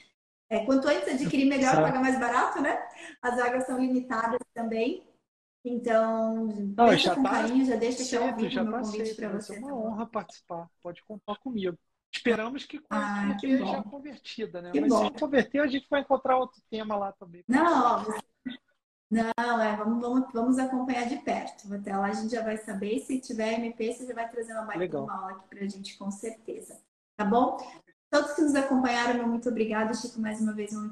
[0.49, 2.81] É, quanto antes adquirir, melhor, pagar mais barato, né?
[3.21, 5.05] As vagas são limitadas também.
[5.65, 6.47] Então,
[6.77, 9.57] Não, já com tá carinho, já deixa aqui ao vivo meu tá convite para você.
[9.57, 11.77] É uma tá honra participar, pode contar comigo.
[12.15, 14.71] Esperamos que ah, que já convertida, né?
[14.71, 15.07] Que Mas bom.
[15.07, 17.43] se converter, a gente vai encontrar outro tema lá também.
[17.49, 18.07] Não,
[19.13, 21.73] não, é, vamos, vamos, vamos acompanhar de perto.
[21.75, 22.99] Até lá a gente já vai saber.
[23.01, 25.99] Se tiver MP, você já vai trazer uma baita uma aula aqui para a gente,
[25.99, 26.81] com certeza.
[27.15, 27.59] Tá bom?
[28.11, 30.75] Todos que nos acompanharam, muito obrigada, Chico, mais uma vez.
[30.75, 30.89] Um